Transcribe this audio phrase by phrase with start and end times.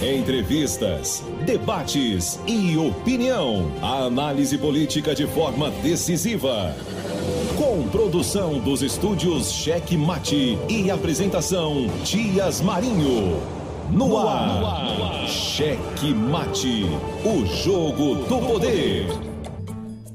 [0.00, 3.68] Entrevistas, debates e opinião.
[3.82, 6.72] A análise política de forma decisiva.
[7.56, 13.42] Com produção dos estúdios Cheque Mate e apresentação Dias Marinho.
[13.90, 16.84] No ar, Cheque Mate,
[17.24, 19.06] o jogo do poder.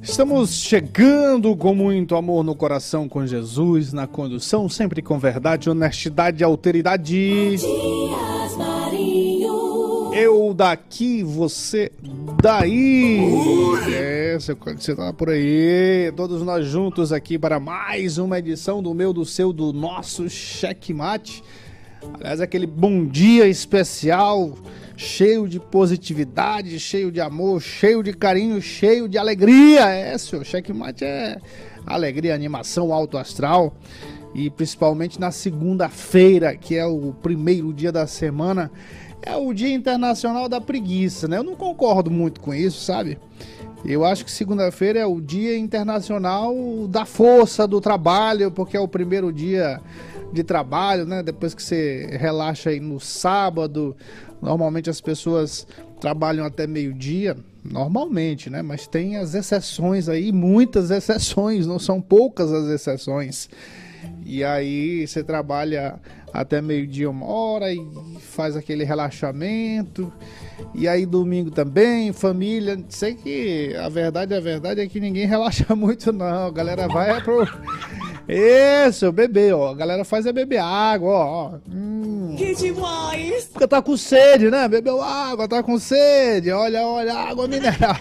[0.01, 6.41] Estamos chegando com muito amor no coração com Jesus, na condução, sempre com verdade, honestidade
[6.41, 7.57] e alteridade.
[7.61, 8.22] Marinho.
[10.15, 11.91] Eu daqui, você
[12.41, 13.19] daí.
[13.91, 16.11] É, seu- você tá por aí.
[16.15, 21.43] Todos nós juntos aqui para mais uma edição do meu, do seu, do nosso Checkmate.
[22.15, 24.53] Aliás, aquele bom dia especial,
[24.95, 29.89] cheio de positividade, cheio de amor, cheio de carinho, cheio de alegria.
[29.89, 31.37] É, seu Checkmate é
[31.85, 33.75] alegria, animação, alto astral.
[34.35, 38.71] E principalmente na segunda-feira, que é o primeiro dia da semana,
[39.25, 41.37] é o Dia Internacional da Preguiça, né?
[41.37, 43.17] Eu não concordo muito com isso, sabe?
[43.85, 46.55] Eu acho que segunda-feira é o Dia Internacional
[46.87, 49.81] da Força do Trabalho, porque é o primeiro dia
[50.31, 51.21] de trabalho, né?
[51.21, 53.95] Depois que você relaxa aí no sábado,
[54.41, 55.67] normalmente as pessoas
[55.99, 58.61] trabalham até meio-dia, normalmente, né?
[58.61, 63.49] Mas tem as exceções aí, muitas exceções, não são poucas as exceções.
[64.25, 65.99] E aí você trabalha
[66.33, 67.79] até meio-dia, uma hora e
[68.19, 70.11] faz aquele relaxamento.
[70.73, 72.83] E aí domingo também, família.
[72.89, 76.47] Sei que a verdade, a verdade é que ninguém relaxa muito não.
[76.47, 77.45] A galera vai é pro
[78.27, 79.71] Isso, beber, ó.
[79.71, 81.51] A galera faz é beber água, ó.
[81.69, 82.35] Hum.
[82.37, 83.45] Que demais!
[83.45, 84.67] Porque tá com sede, né?
[84.67, 86.51] Bebeu água, tá com sede.
[86.51, 87.97] Olha, olha, água mineral.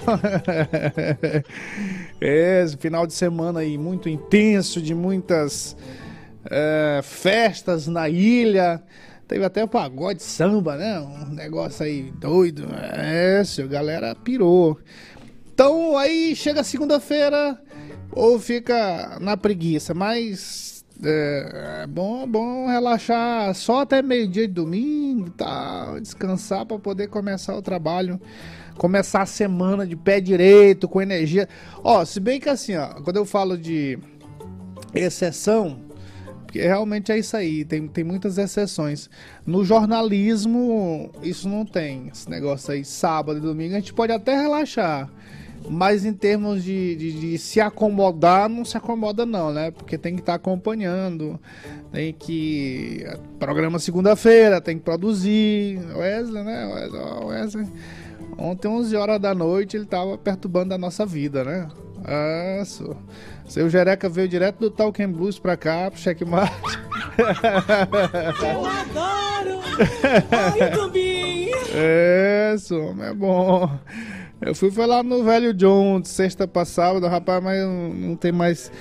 [2.20, 5.76] Esse final de semana aí muito intenso, de muitas
[6.50, 8.82] é, festas na ilha.
[9.26, 11.00] Teve até pagode samba, né?
[11.00, 12.68] Um negócio aí doido.
[12.94, 14.78] É, seu, galera pirou.
[15.52, 17.58] Então aí chega segunda-feira
[18.12, 25.30] ou fica na preguiça, mas é, é bom, bom relaxar só até meio-dia de domingo,
[25.30, 25.98] tá?
[26.00, 28.20] Descansar para poder começar o trabalho,
[28.76, 31.48] começar a semana de pé direito, com energia.
[31.82, 33.98] Ó, se bem que assim, ó, quando eu falo de
[34.94, 35.80] exceção,
[36.44, 39.08] porque realmente é isso aí, tem, tem muitas exceções.
[39.46, 42.08] No jornalismo, isso não tem.
[42.12, 45.10] Esse negócio aí, sábado e domingo, a gente pode até relaxar.
[45.68, 49.70] Mas em termos de, de, de se acomodar, não se acomoda não, né?
[49.70, 51.38] Porque tem que estar acompanhando,
[51.92, 53.06] tem que...
[53.38, 55.78] Programa segunda-feira, tem que produzir.
[55.94, 56.88] Wesley, né?
[57.24, 57.66] Wesley.
[58.36, 61.68] Ontem, 11 horas da noite, ele tava perturbando a nossa vida, né?
[62.04, 62.96] Ah, só.
[63.46, 66.52] Seu Jereca veio direto do Talking Blues pra cá, pro checkmate.
[68.42, 69.60] Eu adoro!
[70.30, 71.50] Ai, eu também!
[72.54, 73.70] Isso, é bom.
[74.44, 78.32] Eu fui lá no Velho John, de sexta pra sábado, rapaz, mas não, não tem
[78.32, 78.72] mais.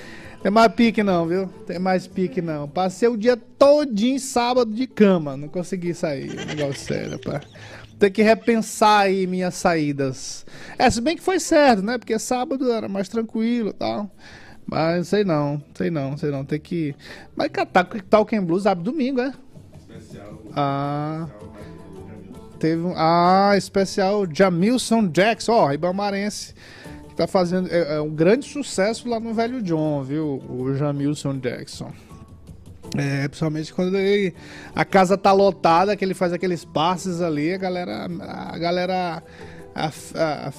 [0.42, 1.46] Tem mais pique não, viu?
[1.66, 2.68] Tem mais pique não.
[2.68, 6.34] Passei o dia todinho sábado de cama, não consegui sair.
[6.46, 7.46] Negócio sério, rapaz.
[7.96, 10.44] Tem que repensar aí minhas saídas.
[10.76, 11.96] É, se bem que foi certo, né?
[11.96, 14.10] Porque sábado era mais tranquilo e tal.
[14.66, 16.44] Mas sei não, sei não, sei não.
[16.44, 16.96] Tem que.
[17.36, 19.32] Mas catar Talking Blues abre domingo, é?
[20.56, 21.28] Ah.
[22.62, 22.94] Teve um.
[22.96, 26.54] Ah, especial Jamilson Jackson, ó, Ribamarense.
[27.08, 27.68] Que tá fazendo.
[27.68, 30.40] É, é um grande sucesso lá no Velho John, viu?
[30.48, 31.92] O Jamilson Jackson.
[32.96, 34.32] É, principalmente quando ele,
[34.76, 38.08] a casa tá lotada, que ele faz aqueles passes ali, a galera.
[38.20, 39.24] A galera.
[39.74, 40.52] A, a, a.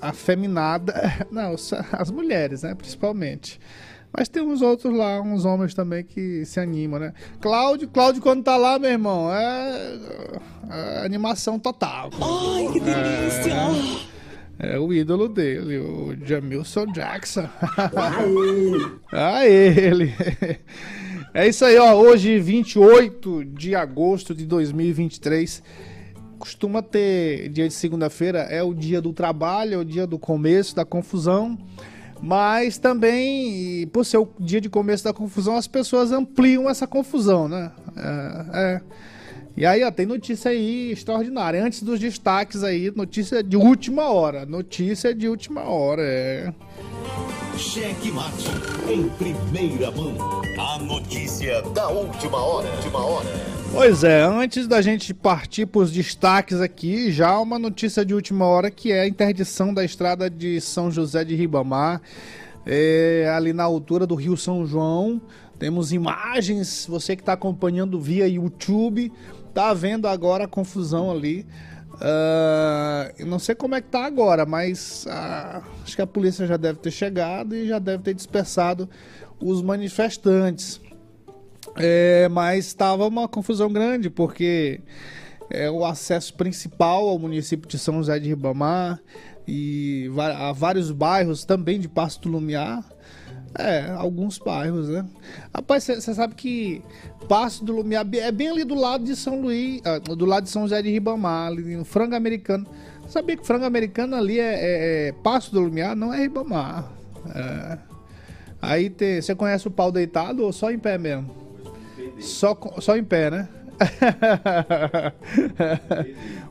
[0.00, 0.88] A feminada.
[1.30, 1.56] Não,
[1.92, 2.74] as mulheres, né?
[2.74, 3.60] Principalmente.
[4.12, 7.12] Mas tem uns outros lá, uns homens também que se animam, né?
[7.40, 9.98] Cláudio, Cláudio quando tá lá, meu irmão, é,
[10.68, 12.10] é animação total.
[12.20, 14.10] Ai, que delícia!
[14.62, 17.48] É o ídolo dele, o Jamilson Jackson.
[19.10, 20.12] ah, ele.
[21.32, 21.94] É isso aí, ó.
[21.94, 25.62] Hoje, 28 de agosto de 2023.
[26.38, 30.76] Costuma ter dia de segunda-feira, é o dia do trabalho, é o dia do começo,
[30.76, 31.56] da confusão.
[32.22, 37.48] Mas também, por ser o dia de começo da confusão, as pessoas ampliam essa confusão,
[37.48, 37.72] né?
[37.96, 38.80] É, é.
[39.56, 41.64] E aí, ó, tem notícia aí extraordinária.
[41.64, 44.46] Antes dos destaques aí, notícia de última hora.
[44.46, 46.52] Notícia de última hora, é.
[47.56, 48.48] Cheque mate
[48.88, 50.14] em primeira mão.
[50.58, 52.70] A notícia da última hora.
[52.70, 53.59] Última hora.
[53.72, 58.44] Pois é, antes da gente partir para os destaques aqui, já uma notícia de última
[58.44, 62.02] hora que é a interdição da estrada de São José de Ribamar,
[62.66, 65.22] é, ali na altura do Rio São João.
[65.58, 69.12] Temos imagens, você que está acompanhando via YouTube,
[69.54, 71.46] tá vendo agora a confusão ali.
[71.94, 76.46] Uh, eu não sei como é que tá agora, mas uh, acho que a polícia
[76.46, 78.88] já deve ter chegado e já deve ter dispersado
[79.38, 80.80] os manifestantes.
[81.76, 84.80] É, mas estava uma confusão grande, porque
[85.50, 89.00] é o acesso principal ao município de São José de Ribamar
[89.46, 92.84] e há vários bairros também de Pasto Lumiar
[93.58, 95.04] é, alguns bairros, né?
[95.52, 96.82] Rapaz, você sabe que
[97.28, 100.50] Passo do Lumiar é bem ali do lado de São Luís, ah, do lado de
[100.50, 102.66] São José de Ribamar, ali no frango americano.
[103.08, 106.90] Sabia que frango americano ali é, é, é Passo do Lumiar, não é Ribamar.
[107.34, 107.78] É.
[108.62, 111.39] Aí você conhece o pau deitado ou só em pé mesmo?
[112.20, 113.48] Só, só em pé, né?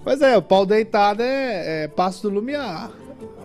[0.04, 2.92] pois é, o pau deitado é, é Passo do Lumiar.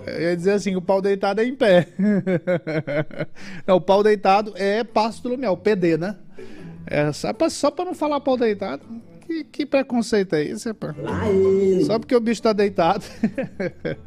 [0.07, 1.89] Eu ia dizer assim, o pau deitado é em pé.
[3.67, 6.17] não, o pau deitado é Passo do Lumiar, o PD, né?
[6.87, 8.83] É, só pra, só pra não falar pau deitado.
[9.27, 10.95] Que, que preconceito é esse, rapaz?
[11.87, 13.05] Só porque o bicho tá deitado.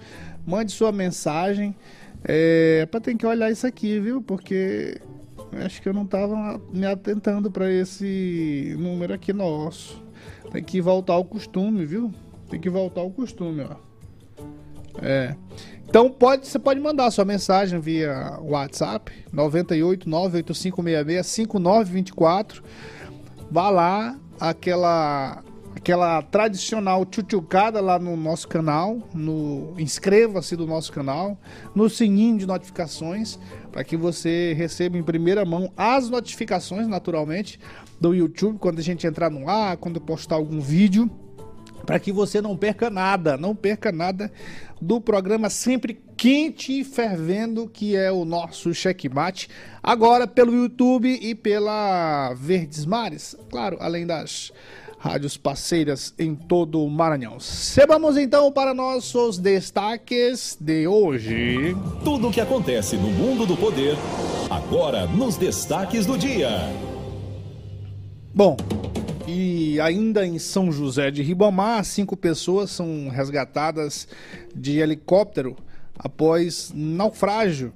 [0.47, 1.77] Mande sua mensagem.
[2.25, 4.21] É, para ter que olhar isso aqui, viu?
[4.21, 5.01] Porque
[5.65, 10.05] acho que eu não estava me atentando para esse número aqui nosso.
[10.53, 12.13] Tem que voltar ao costume, viu?
[12.51, 13.90] Tem que voltar ao costume, ó.
[15.03, 15.35] É.
[15.89, 22.63] Então pode, você pode mandar sua mensagem via WhatsApp 98 98566 5924.
[23.51, 25.43] Vá lá, aquela
[25.75, 31.39] aquela tradicional tchutchucada lá no nosso canal, no inscreva-se do nosso canal,
[31.75, 33.39] no sininho de notificações,
[33.73, 37.59] para que você receba em primeira mão as notificações, naturalmente,
[38.01, 41.11] do YouTube quando a gente entrar no ar, quando postar algum vídeo
[41.91, 44.31] para que você não perca nada, não perca nada
[44.81, 49.49] do programa sempre quente e fervendo que é o nosso checkmate,
[49.83, 54.53] agora pelo YouTube e pela Verdes Mares, claro, além das
[55.01, 57.39] rádios parceiras em todo o Maranhão.
[57.89, 61.75] Vamos então para nossos destaques de hoje.
[62.05, 63.97] Tudo o que acontece no mundo do poder,
[64.49, 66.51] agora nos destaques do dia.
[68.33, 68.57] Bom,
[69.27, 74.09] e ainda em São José de Ribamar, cinco pessoas são resgatadas
[74.55, 75.57] de helicóptero
[75.99, 77.73] após naufrágio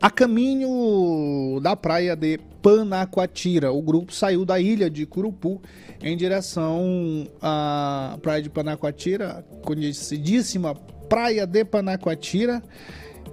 [0.00, 3.72] a caminho da praia de Panacoatira.
[3.72, 5.60] O grupo saiu da ilha de Curupu
[6.00, 10.74] em direção à praia de Panacoatira, conhecidíssima
[11.08, 12.62] praia de Panacoatira,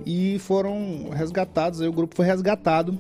[0.06, 1.82] e foram resgatados.
[1.82, 3.00] Aí o grupo foi resgatado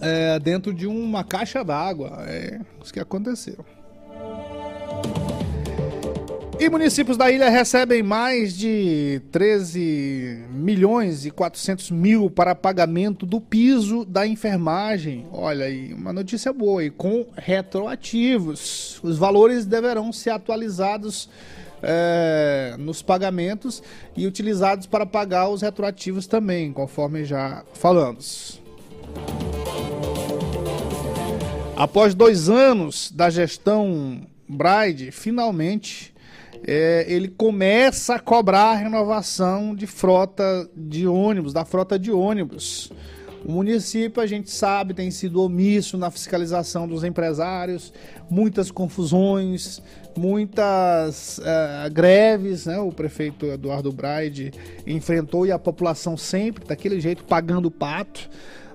[0.00, 2.24] é, dentro de uma caixa d'água.
[2.26, 3.64] É isso que aconteceu.
[6.60, 13.40] E municípios da ilha recebem mais de 13 milhões e 400 mil para pagamento do
[13.40, 15.26] piso da enfermagem.
[15.32, 19.00] Olha aí, uma notícia boa e com retroativos.
[19.02, 21.30] Os valores deverão ser atualizados
[21.82, 23.82] é, nos pagamentos
[24.14, 28.60] e utilizados para pagar os retroativos também, conforme já falamos.
[31.80, 36.12] Após dois anos da gestão Bride, finalmente
[36.62, 42.92] é, ele começa a cobrar a renovação de frota de ônibus, da frota de ônibus.
[43.42, 47.94] O município, a gente sabe, tem sido omisso na fiscalização dos empresários,
[48.28, 49.80] muitas confusões,
[50.14, 52.78] muitas uh, greves, né?
[52.78, 54.52] O prefeito Eduardo Braide
[54.86, 58.28] enfrentou e a população sempre daquele jeito pagando o pato.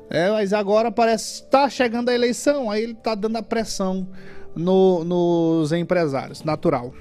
[0.10, 4.08] É, mas agora parece está chegando a eleição, aí ele está dando a pressão
[4.56, 6.94] no, nos empresários, natural.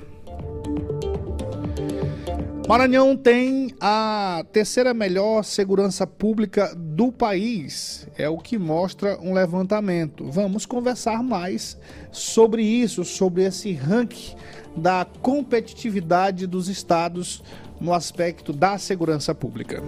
[2.66, 10.30] Maranhão tem a terceira melhor segurança pública do país, é o que mostra um levantamento.
[10.30, 11.76] Vamos conversar mais
[12.10, 14.34] sobre isso, sobre esse ranking
[14.74, 17.42] da competitividade dos estados
[17.78, 19.82] no aspecto da segurança pública.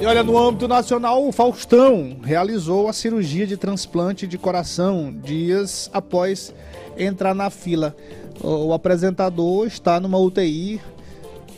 [0.00, 5.90] E olha, no âmbito nacional, o Faustão realizou a cirurgia de transplante de coração dias
[5.92, 6.54] após
[6.96, 7.96] entrar na fila.
[8.40, 10.80] O, apresentador está numa UTI,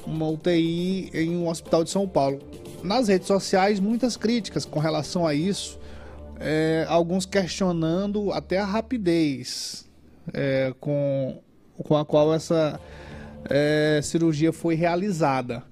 [0.06, 2.40] uma UTI em um hospital de São Paulo.
[2.82, 5.78] Nas redes sociais, muitas críticas com relação a isso,
[6.38, 9.86] é, alguns questionando até a rapidez
[10.32, 11.42] é, com,
[11.76, 12.80] com a qual essa
[13.44, 15.62] é, cirurgia foi realizada.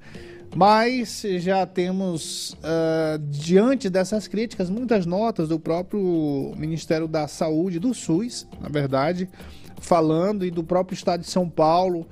[0.55, 7.93] Mas já temos, uh, diante dessas críticas, muitas notas do próprio Ministério da Saúde, do
[7.93, 9.29] SUS, na verdade,
[9.81, 12.07] falando, e do próprio Estado de São Paulo,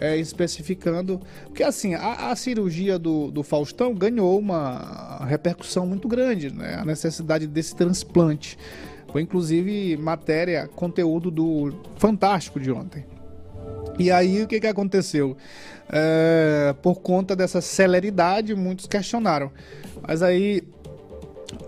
[0.00, 1.20] é, especificando.
[1.44, 6.76] Porque, assim, a, a cirurgia do, do, Faustão ganhou uma repercussão muito grande, né?
[6.76, 8.58] A necessidade desse transplante.
[9.10, 13.04] Foi, inclusive, matéria, conteúdo do Fantástico de ontem.
[13.98, 15.36] E aí, o que, que aconteceu?
[15.88, 19.50] É, por conta dessa celeridade, muitos questionaram.
[20.06, 20.62] Mas aí,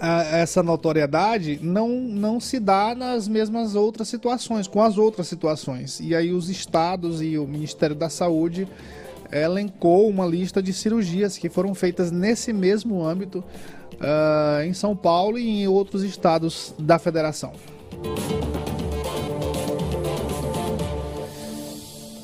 [0.00, 6.00] a, essa notoriedade não, não se dá nas mesmas outras situações, com as outras situações.
[6.00, 8.66] E aí, os estados e o Ministério da Saúde
[9.33, 13.43] elencou uma lista de cirurgias que foram feitas nesse mesmo âmbito
[13.95, 17.52] uh, em São Paulo e em outros estados da federação.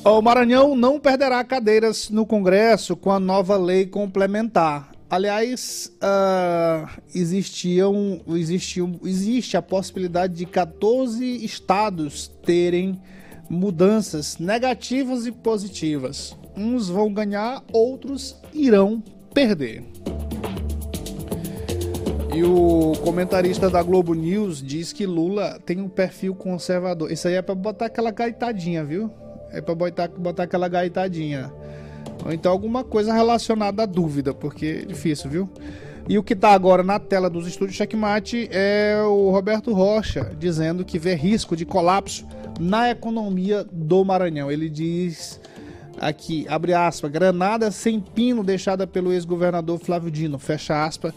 [0.03, 4.91] O Maranhão não perderá cadeiras no Congresso com a nova lei complementar.
[5.07, 12.99] Aliás, uh, existiam, existiam, existe a possibilidade de 14 estados terem
[13.47, 16.35] mudanças negativas e positivas.
[16.57, 19.03] Uns vão ganhar, outros irão
[19.35, 19.83] perder.
[22.33, 27.11] E o comentarista da Globo News diz que Lula tem um perfil conservador.
[27.11, 29.11] Isso aí é para botar aquela gaitadinha, viu?
[29.51, 31.51] É pra botar, botar aquela gaitadinha.
[32.25, 35.49] Ou então alguma coisa relacionada à dúvida, porque é difícil, viu?
[36.07, 40.83] E o que está agora na tela dos estúdios Checkmate é o Roberto Rocha dizendo
[40.83, 42.25] que vê risco de colapso
[42.59, 44.51] na economia do Maranhão.
[44.51, 45.39] Ele diz
[45.99, 51.13] aqui, abre aspas, granada sem pino deixada pelo ex-governador Flávio Dino, fecha aspas,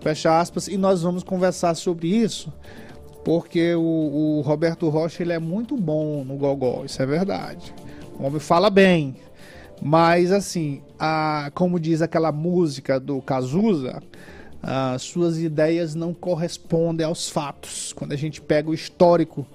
[0.00, 2.52] fecha aspas, e nós vamos conversar sobre isso
[3.24, 7.74] porque o, o, Roberto Rocha ele é muito bom no gogó, isso é verdade.
[8.18, 9.16] O homem fala bem,
[9.82, 14.02] mas assim, a, como diz aquela música do Cazuza,
[14.62, 17.92] as suas ideias não correspondem aos fatos.
[17.92, 19.46] Quando a gente pega o histórico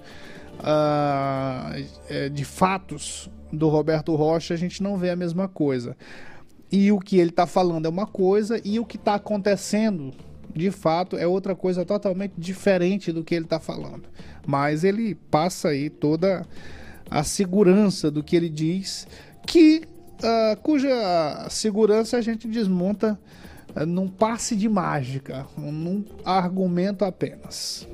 [0.60, 5.96] uh, de fatos do Roberto Rocha, a gente não vê a mesma coisa.
[6.70, 10.12] E o que ele está falando é uma coisa, e o que está acontecendo
[10.54, 14.04] de fato é outra coisa totalmente diferente do que ele está falando.
[14.46, 16.46] Mas ele passa aí toda
[17.10, 19.06] a segurança do que ele diz,
[19.46, 19.82] que
[20.22, 23.18] uh, cuja segurança a gente desmonta
[23.74, 27.86] uh, num passe de mágica, num argumento apenas.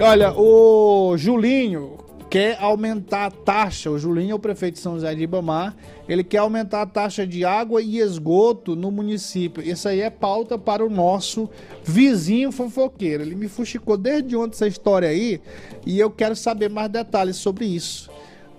[0.00, 1.93] Olha, o Julinho
[2.34, 3.88] quer aumentar a taxa.
[3.88, 5.72] O Julinho é o prefeito de São José de Ibamar.
[6.08, 9.62] Ele quer aumentar a taxa de água e esgoto no município.
[9.62, 11.48] Isso aí é pauta para o nosso
[11.84, 13.22] vizinho fofoqueiro.
[13.22, 15.40] Ele me fuxicou desde ontem essa história aí
[15.86, 18.10] e eu quero saber mais detalhes sobre isso.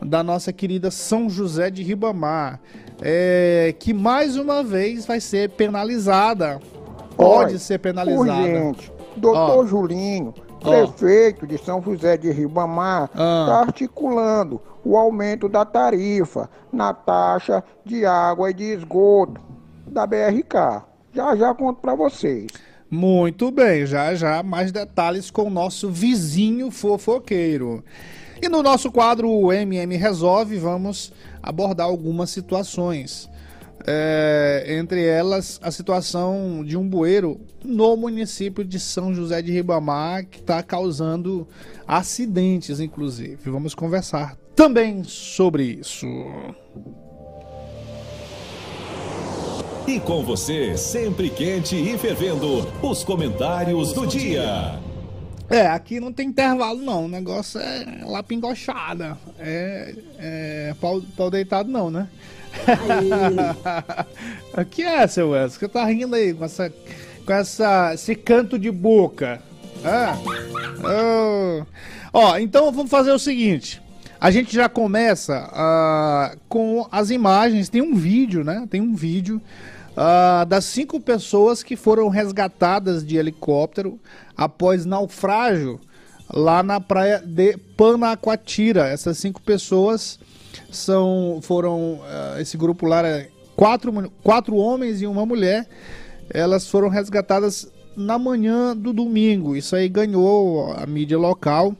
[0.01, 2.61] Da nossa querida São José de Ribamar,
[3.01, 6.61] é, que mais uma vez vai ser penalizada.
[7.17, 8.41] Pode Oi, ser penalizada.
[8.41, 9.67] Gente, doutor Ó.
[9.67, 10.33] Julinho,
[10.65, 13.59] prefeito de São José de Ribamar está ah.
[13.61, 19.41] articulando o aumento da tarifa na taxa de água e de esgoto
[19.87, 20.83] da BRK.
[21.13, 22.47] Já já conto para vocês.
[22.89, 27.83] Muito bem, já já mais detalhes com o nosso vizinho fofoqueiro.
[28.41, 33.29] E no nosso quadro MM Resolve, vamos abordar algumas situações
[33.85, 40.25] é, entre elas a situação de um bueiro no município de São José de Ribamar,
[40.25, 41.47] que está causando
[41.87, 43.49] acidentes, inclusive.
[43.49, 46.07] Vamos conversar também sobre isso.
[49.87, 54.79] E com você, sempre quente e fervendo, os comentários do dia.
[55.47, 61.69] É, aqui não tem intervalo não, o negócio é lapingochada, é, é pau, pau deitado
[61.69, 62.09] não, né?
[64.57, 65.53] O que é, seu Wes?
[65.53, 66.73] Você tá rindo aí com essa.
[67.25, 67.93] com essa.
[67.93, 69.41] esse canto de boca.
[69.83, 70.17] Ah.
[70.83, 71.65] Oh.
[72.13, 73.81] Ó, então vamos fazer o seguinte.
[74.19, 77.67] A gente já começa uh, com as imagens.
[77.67, 78.65] Tem um vídeo, né?
[78.69, 79.41] Tem um vídeo
[79.91, 83.99] uh, das cinco pessoas que foram resgatadas de helicóptero
[84.35, 85.81] após naufrágio
[86.33, 88.87] lá na praia de Panacoatira.
[88.87, 90.17] Essas cinco pessoas
[90.77, 93.01] são foram uh, esse grupo lá
[93.55, 95.67] quatro, quatro homens e uma mulher,
[96.29, 99.55] elas foram resgatadas na manhã do domingo.
[99.55, 101.75] Isso aí ganhou a mídia local.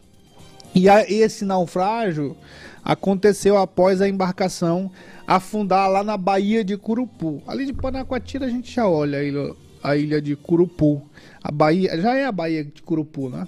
[0.74, 2.36] E a, esse naufrágio
[2.84, 4.92] aconteceu após a embarcação
[5.28, 7.42] afundar lá na Baía de Curupu.
[7.48, 11.02] Ali de Panacoatira a gente já olha a ilha, a ilha de Curupu.
[11.44, 13.48] A Bahia já é a Baía de Curupu, né?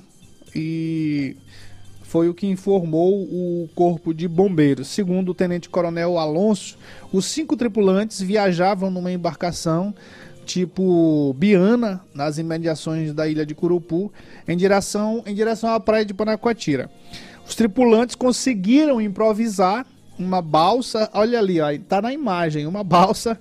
[0.55, 1.35] E
[2.07, 4.87] foi o que informou o Corpo de Bombeiros.
[4.87, 6.77] Segundo o Tenente-Coronel Alonso,
[7.11, 9.93] os cinco tripulantes viajavam numa embarcação
[10.45, 14.09] tipo Biana, nas imediações da ilha de Curupu,
[14.47, 16.89] em direção, em direção à praia de Panacoatira.
[17.45, 19.85] Os tripulantes conseguiram improvisar
[20.17, 23.37] uma balsa, olha ali, ó, tá na imagem, uma balsa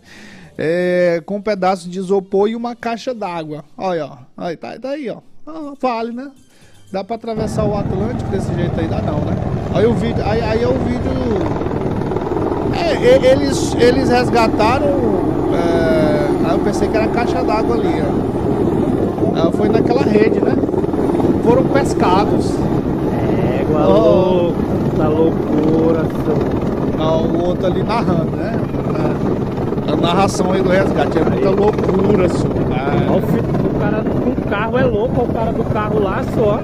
[0.59, 3.65] é, com um pedaço de isopor e uma caixa d'água.
[3.77, 5.21] Olha, ó, aí, tá, tá aí, ó.
[5.47, 6.33] Ah, vale, né?
[6.93, 8.87] Dá pra atravessar o Atlântico desse jeito aí?
[8.87, 9.37] Dá não, né?
[9.75, 10.23] Aí o vídeo.
[10.25, 11.11] Aí, aí é o vídeo.
[12.75, 14.87] É, eles, eles resgataram.
[15.53, 16.47] É...
[16.47, 19.47] Aí eu pensei que era caixa d'água ali, ó.
[19.47, 20.55] Aí foi naquela rede, né?
[21.43, 22.55] Foram pescados.
[22.55, 25.03] É, igual oh.
[25.09, 26.97] louco, loucura, senhor.
[26.97, 28.53] Não, o outro ali narrando, né?
[29.89, 32.57] A, a narração aí do resgate é muita loucura, senhor.
[32.71, 33.11] É.
[33.11, 36.61] Olha o do cara com carro é louco, o cara do carro lá só.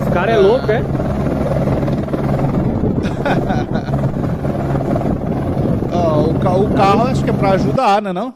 [0.00, 0.82] Esse cara é louco, é?
[5.94, 6.34] o, o
[6.74, 8.34] carro acho que é pra ajudar, né não?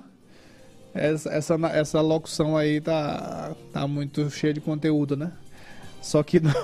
[0.95, 5.31] Essa, essa, essa locução aí tá, tá muito cheia de conteúdo, né?
[6.01, 6.53] Só que não.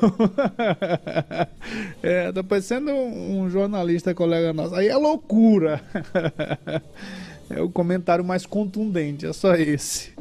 [2.02, 4.74] é, tá parecendo um, um jornalista colega nosso.
[4.74, 5.82] Aí é loucura.
[7.50, 10.14] é o comentário mais contundente, é só esse.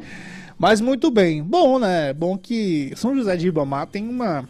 [0.62, 1.42] Mas muito bem.
[1.42, 2.12] Bom, né?
[2.12, 4.48] Bom que São José de Ribamar tem uma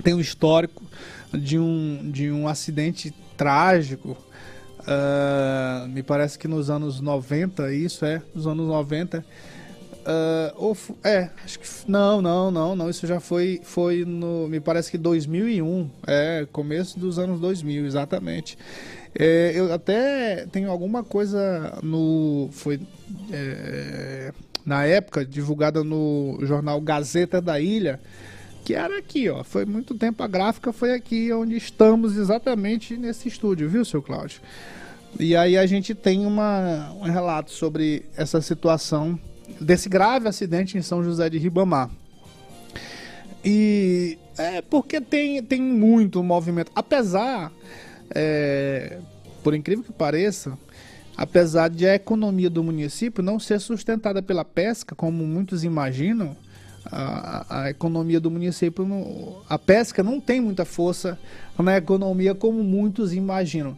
[0.00, 0.84] tem um histórico
[1.34, 4.16] de um de um acidente trágico.
[4.82, 9.18] Uh, me parece que nos anos 90, isso é, nos anos 90.
[9.18, 9.24] Uh,
[10.54, 14.92] ou, é, acho que não, não, não, não, isso já foi foi no, me parece
[14.92, 18.56] que 2001, é, começo dos anos 2000, exatamente.
[19.12, 22.78] É, eu até tenho alguma coisa no foi
[23.32, 24.32] é,
[24.66, 28.00] na época, divulgada no jornal Gazeta da Ilha,
[28.64, 29.44] que era aqui, ó.
[29.44, 34.40] Foi muito tempo a gráfica foi aqui onde estamos exatamente nesse estúdio, viu, seu Cláudio?
[35.20, 39.18] E aí a gente tem uma, um relato sobre essa situação
[39.60, 41.88] desse grave acidente em São José de Ribamar.
[43.44, 46.72] E é porque tem, tem muito movimento.
[46.74, 47.52] Apesar,
[48.10, 48.98] é,
[49.44, 50.58] por incrível que pareça,
[51.16, 56.36] Apesar de a economia do município não ser sustentada pela pesca, como muitos imaginam,
[56.92, 61.18] a, a economia do município, não, a pesca não tem muita força
[61.58, 63.76] na economia como muitos imaginam.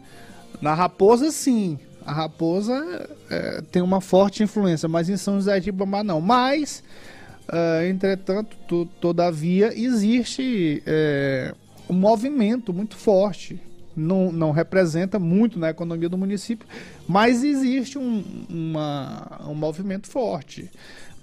[0.61, 1.79] Na Raposa, sim.
[2.05, 6.19] A Raposa é, tem uma forte influência, mas em São José de Ibamá não.
[6.19, 6.83] Mas,
[7.51, 11.53] é, entretanto, todavia, existe é,
[11.89, 13.61] um movimento muito forte
[13.99, 16.67] não, não representa muito na economia do município,
[17.07, 20.69] mas existe um, uma, um movimento forte.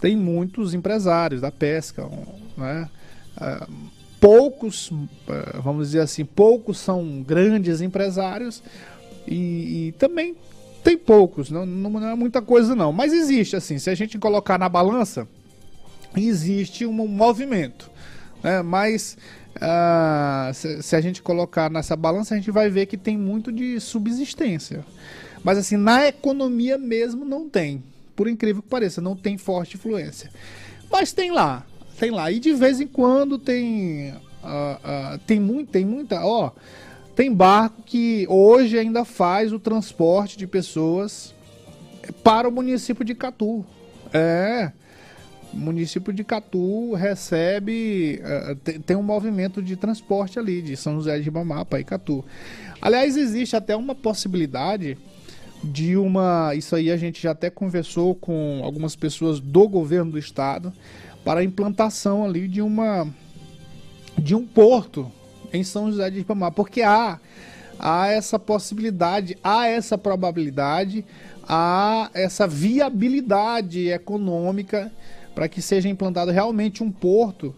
[0.00, 2.08] Tem muitos empresários da pesca,
[2.56, 2.88] né?
[3.36, 3.72] Uh,
[4.20, 8.62] poucos, uh, vamos dizer assim, poucos são grandes empresários
[9.26, 10.34] e, e também
[10.82, 14.56] tem poucos, não, não, é muita coisa não, mas existe assim, se a gente colocar
[14.56, 15.26] na balança,
[16.16, 17.90] existe um movimento,
[18.42, 18.62] né?
[18.62, 19.18] mas
[19.60, 23.80] ah, se, a gente colocar nessa balança, a gente vai ver que tem muito de
[23.80, 24.84] subsistência.
[25.42, 27.82] Mas assim, na economia mesmo não tem.
[28.14, 30.30] Por incrível que pareça, não tem forte influência.
[30.90, 31.64] Mas tem lá,
[31.98, 32.30] tem lá.
[32.30, 34.12] E de vez em quando tem.
[34.12, 36.24] Uh, uh, tem, muito, tem muita.
[36.24, 36.50] Ó,
[37.14, 41.34] tem barco que hoje ainda faz o transporte de pessoas
[42.22, 43.64] para o município de Catu.
[44.12, 44.72] É.
[45.56, 48.20] O município de Catu recebe.
[48.22, 52.22] Uh, tem, um movimento de transporte ali, de São José de Ribamar para Icatu.
[52.80, 54.98] Aliás, existe até uma possibilidade
[55.64, 56.54] de uma.
[56.54, 60.70] Isso aí a gente já até conversou com algumas pessoas do governo do estado
[61.24, 63.08] para a implantação ali de uma.
[64.18, 65.10] de um porto
[65.54, 66.52] em São José de Ribamar.
[66.52, 67.18] Porque há,
[67.78, 71.02] há essa possibilidade, há essa probabilidade,
[71.48, 74.92] há essa viabilidade econômica
[75.36, 77.54] para que seja implantado realmente um porto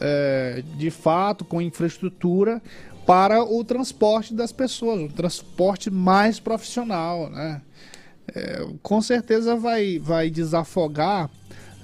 [0.00, 2.62] é, de fato com infraestrutura
[3.06, 7.60] para o transporte das pessoas, um transporte mais profissional, né?
[8.34, 11.30] É, com certeza vai, vai desafogar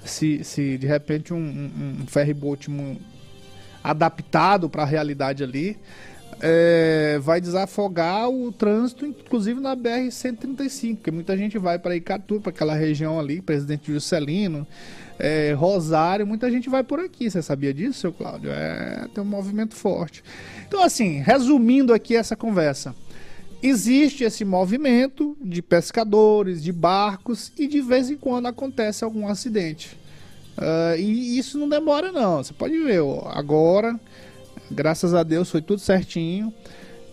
[0.03, 2.05] se, se de repente um, um,
[2.69, 2.97] um
[3.83, 5.77] adaptado para a realidade ali
[6.41, 12.49] é, vai desafogar o trânsito, inclusive na BR-135, porque muita gente vai para Icatu, para
[12.49, 14.67] aquela região ali, Presidente Juscelino,
[15.17, 17.29] é, Rosário, muita gente vai por aqui.
[17.29, 18.51] Você sabia disso, seu Cláudio?
[18.51, 20.23] É, tem um movimento forte.
[20.67, 22.95] Então, assim, resumindo aqui essa conversa.
[23.63, 29.97] Existe esse movimento de pescadores, de barcos, e de vez em quando acontece algum acidente.
[30.57, 32.43] Uh, e isso não demora, não.
[32.43, 33.99] Você pode ver, ó, agora,
[34.69, 36.53] graças a Deus, foi tudo certinho.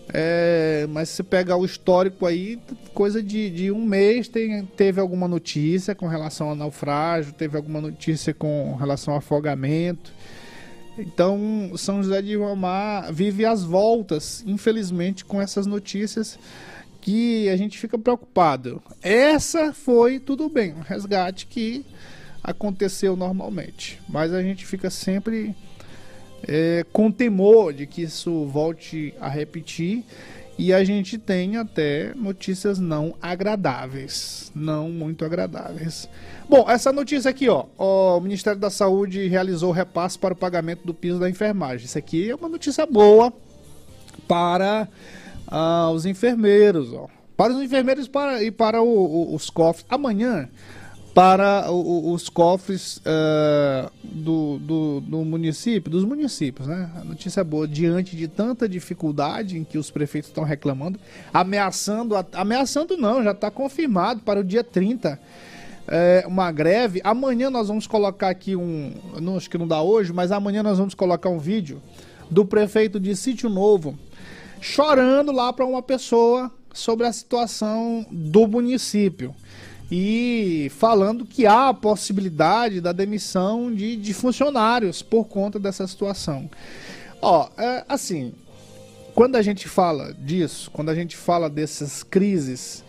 [0.09, 2.59] É, mas se pegar o histórico aí,
[2.93, 7.79] coisa de, de um mês tem, teve alguma notícia com relação ao naufrágio, teve alguma
[7.79, 10.11] notícia com relação ao afogamento.
[10.97, 16.37] Então, São José de Ribamar vive as voltas, infelizmente, com essas notícias
[17.01, 18.81] que a gente fica preocupado.
[19.01, 21.85] Essa foi tudo bem, um resgate que
[22.43, 25.55] aconteceu normalmente, mas a gente fica sempre
[26.47, 30.03] é, com temor de que isso volte a repetir
[30.57, 36.07] e a gente tem até notícias não agradáveis, não muito agradáveis.
[36.47, 40.93] Bom, essa notícia aqui, ó, o Ministério da Saúde realizou repasse para o pagamento do
[40.93, 41.85] piso da enfermagem.
[41.85, 43.33] Isso aqui é uma notícia boa
[44.27, 44.87] para
[45.47, 49.85] ah, os enfermeiros, ó, para os enfermeiros para, e para o, o, os cofres.
[49.89, 50.47] Amanhã
[51.13, 56.89] para os cofres uh, do, do, do, município, dos municípios, né?
[56.95, 60.99] A notícia é boa, diante de tanta dificuldade em que os prefeitos estão reclamando,
[61.31, 65.19] ameaçando, ameaçando não, já está confirmado para o dia 30
[65.87, 66.99] é, uma greve.
[67.03, 70.79] Amanhã nós vamos colocar aqui um, não acho que não dá hoje, mas amanhã nós
[70.79, 71.79] vamos colocar um vídeo
[72.29, 73.97] do prefeito de Sítio Novo
[74.59, 79.35] chorando lá para uma pessoa sobre a situação do município
[79.95, 86.49] e falando que há a possibilidade da demissão de, de funcionários por conta dessa situação.
[87.21, 88.33] Ó, é, assim,
[89.13, 92.83] quando a gente fala disso, quando a gente fala dessas crises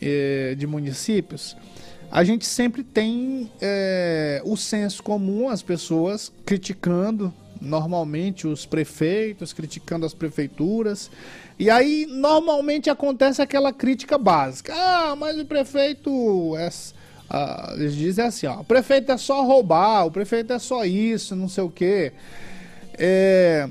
[0.00, 1.54] é, de municípios,
[2.10, 10.06] a gente sempre tem é, o senso comum, as pessoas criticando normalmente os prefeitos, criticando
[10.06, 11.10] as prefeituras,
[11.58, 14.74] e aí normalmente acontece aquela crítica básica.
[14.74, 16.70] Ah, mas o prefeito é,
[17.28, 21.34] ah, eles dizem assim, ó, o prefeito é só roubar, o prefeito é só isso,
[21.34, 22.12] não sei o quê.
[22.98, 23.68] É,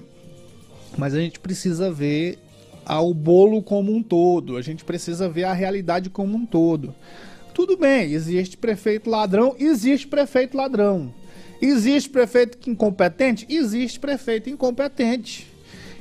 [0.98, 2.40] mas a gente precisa ver
[2.88, 6.94] o bolo como um todo, a gente precisa ver a realidade como um todo.
[7.54, 11.14] Tudo bem, existe prefeito ladrão, existe prefeito ladrão.
[11.62, 13.46] Existe prefeito incompetente?
[13.50, 15.48] Existe prefeito incompetente.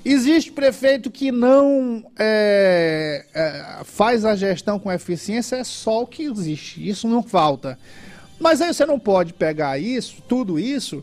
[0.04, 6.24] Existe prefeito que não é, é, faz a gestão com eficiência, é só o que
[6.24, 7.78] existe, isso não falta.
[8.38, 11.02] Mas aí você não pode pegar isso, tudo isso,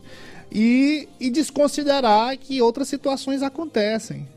[0.52, 4.28] e, e desconsiderar que outras situações acontecem.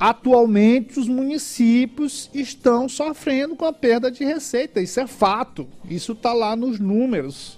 [0.00, 6.32] Atualmente, os municípios estão sofrendo com a perda de receita, isso é fato, isso está
[6.32, 7.56] lá nos números.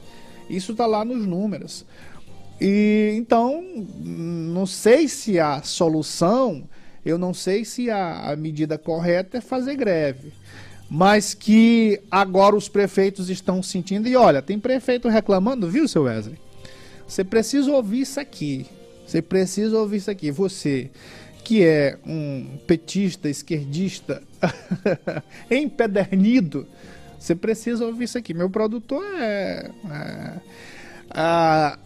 [0.49, 1.85] Isso está lá nos números.
[2.61, 3.63] E então,
[4.01, 6.65] não sei se a solução,
[7.05, 10.33] eu não sei se a, a medida correta é fazer greve.
[10.91, 16.39] Mas que agora os prefeitos estão sentindo, e olha, tem prefeito reclamando, viu, seu Wesley?
[17.07, 18.67] Você precisa ouvir isso aqui.
[19.07, 20.31] Você precisa ouvir isso aqui.
[20.31, 20.91] Você
[21.49, 24.23] que é um petista, esquerdista,
[25.51, 26.67] empedernido,
[27.19, 28.33] você precisa ouvir isso aqui.
[28.33, 29.71] Meu produtor é.
[31.15, 31.79] é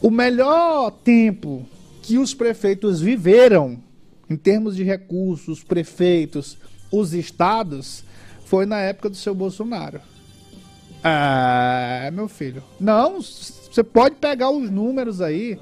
[0.00, 1.64] o melhor tempo
[2.02, 3.78] que os prefeitos viveram,
[4.28, 6.58] em termos de recursos, prefeitos,
[6.90, 8.04] os estados,
[8.44, 10.00] foi na época do seu Bolsonaro.
[11.04, 12.62] Ah, meu filho.
[12.78, 15.58] Não, você pode pegar os números aí.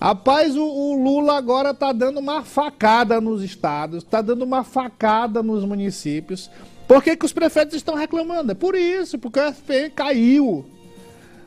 [0.00, 5.42] Rapaz, o, o, Lula agora tá dando uma facada nos estados, tá dando uma facada
[5.42, 6.48] nos municípios.
[6.88, 8.52] Por que, que os prefeitos estão reclamando?
[8.52, 10.64] É por isso, porque o FP caiu.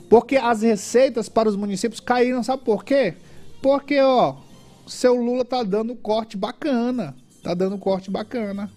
[0.08, 3.16] Porque as receitas para os municípios caíram, sabe por quê?
[3.60, 4.36] Porque, ó,
[4.86, 7.16] seu Lula tá dando corte bacana.
[7.42, 8.72] Tá dando corte bacana.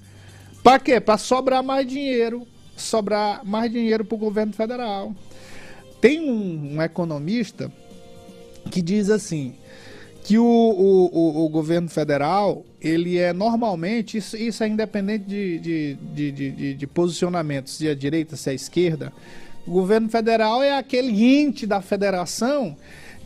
[0.63, 0.99] Para quê?
[0.99, 2.47] Para sobrar mais dinheiro.
[2.75, 5.15] Sobrar mais dinheiro para o governo federal.
[6.01, 7.71] Tem um, um economista
[8.71, 9.55] que diz assim:
[10.25, 15.59] que o, o, o, o, governo federal, ele é normalmente, isso, isso é independente de,
[15.59, 19.13] de, de, de, de posicionamentos, se é direita, se é esquerda,
[19.67, 22.75] o governo federal é aquele ente da federação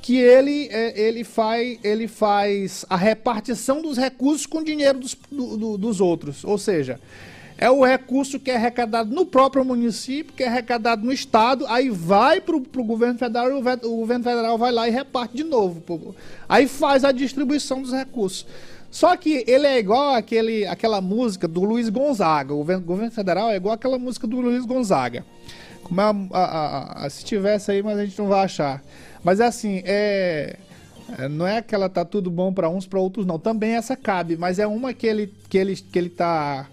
[0.03, 5.79] que ele, é, ele, faz, ele faz a repartição dos recursos com dinheiro dos, do,
[5.79, 6.43] dos outros.
[6.45, 6.99] Ou seja,
[7.59, 11.91] é o recurso que é arrecadado no próprio município, que é arrecadado no estado, aí
[11.91, 16.15] vai para o governo federal e o, governo federal vai lá e reparte de novo.
[16.49, 18.47] Aí faz a distribuição dos recursos.
[18.93, 22.55] Só que ele é igual aquele, aquela música do Luiz Gonzaga.
[22.55, 25.27] O governo, governo federal é igual aquela música do Luiz Gonzaga.
[25.83, 28.83] Como é a, a, a, se tivesse aí, mas a gente não vai achar.
[29.23, 30.57] Mas é assim, é,
[31.19, 33.39] é não é aquela tá tudo bom para uns, para outros não.
[33.39, 36.69] Também essa cabe, mas é uma que ele que ele que ele tá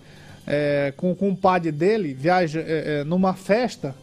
[0.47, 3.95] é, com, o padre dele, viaja é, é numa festa.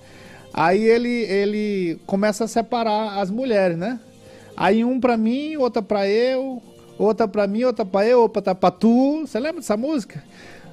[0.53, 3.99] Aí ele ele começa a separar as mulheres, né?
[4.57, 6.63] Aí um para mim, outra para eu,
[6.99, 9.23] outra pra mim, outra pra eu, outra pra tu.
[9.27, 10.23] Você lembra dessa música?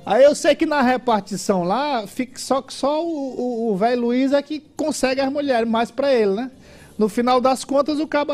[0.06, 4.42] Aí eu sei que na repartição lá, fica só que só o velho Luiz é
[4.42, 6.52] que consegue as mulheres mais pra ele, né?
[7.00, 8.34] No final das contas, o cabo.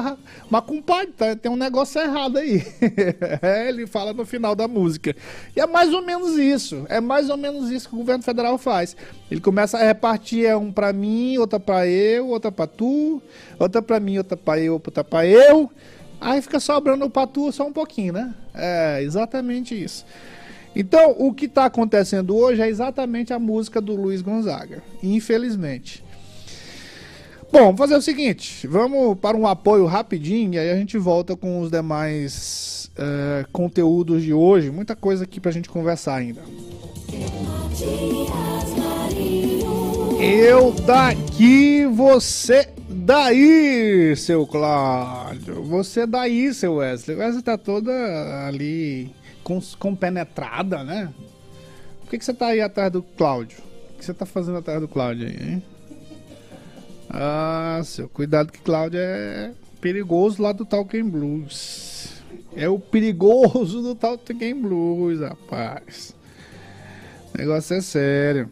[0.49, 2.65] Mas, compadre, tá, tem um negócio errado aí.
[3.39, 5.15] é, ele fala no final da música.
[5.55, 6.83] E é mais ou menos isso.
[6.89, 8.97] É mais ou menos isso que o governo federal faz.
[9.29, 13.21] Ele começa a repartir é um pra mim, outra pra eu, outra pra tu,
[13.59, 15.71] outra pra mim, outra pra eu, outra pra eu.
[16.19, 18.33] Aí fica sobrando para tu só um pouquinho, né?
[18.51, 20.03] É exatamente isso.
[20.75, 26.04] Então, o que está acontecendo hoje é exatamente a música do Luiz Gonzaga, infelizmente.
[27.51, 31.35] Bom, vamos fazer o seguinte: vamos para um apoio rapidinho e aí a gente volta
[31.35, 34.71] com os demais uh, conteúdos de hoje.
[34.71, 36.41] Muita coisa aqui para a gente conversar ainda.
[40.19, 45.61] Eu daqui, você daí, seu Cláudio.
[45.63, 47.17] Você daí, seu Wesley.
[47.17, 47.91] Wesley tá toda
[48.47, 49.11] ali
[49.43, 51.13] com, compenetrada, né?
[52.01, 53.59] Por que, que você tá aí atrás do Cláudio?
[53.93, 55.63] O que você tá fazendo atrás do Cláudio aí, hein?
[57.09, 62.23] Ah, seu, cuidado que Cláudio é perigoso lá do Talking Blues.
[62.55, 66.15] É o perigoso do Talking Blues, rapaz.
[67.33, 68.51] O negócio é sério.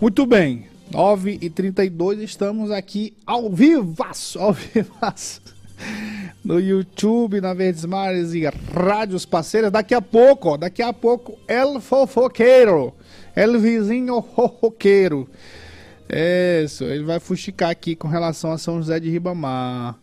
[0.00, 0.66] Muito bem.
[0.90, 5.40] 9 e 32 estamos aqui ao vivaço, ao vivaço.
[6.44, 8.42] No YouTube, na Verdes Mares e
[8.74, 9.70] rádios parceiras.
[9.70, 12.92] Daqui a pouco, ó, daqui a pouco, El Fofoqueiro.
[13.34, 15.28] El Vizinho Fofoqueiro.
[16.08, 19.96] É isso, ele vai fuxicar aqui com relação a São José de Ribamar.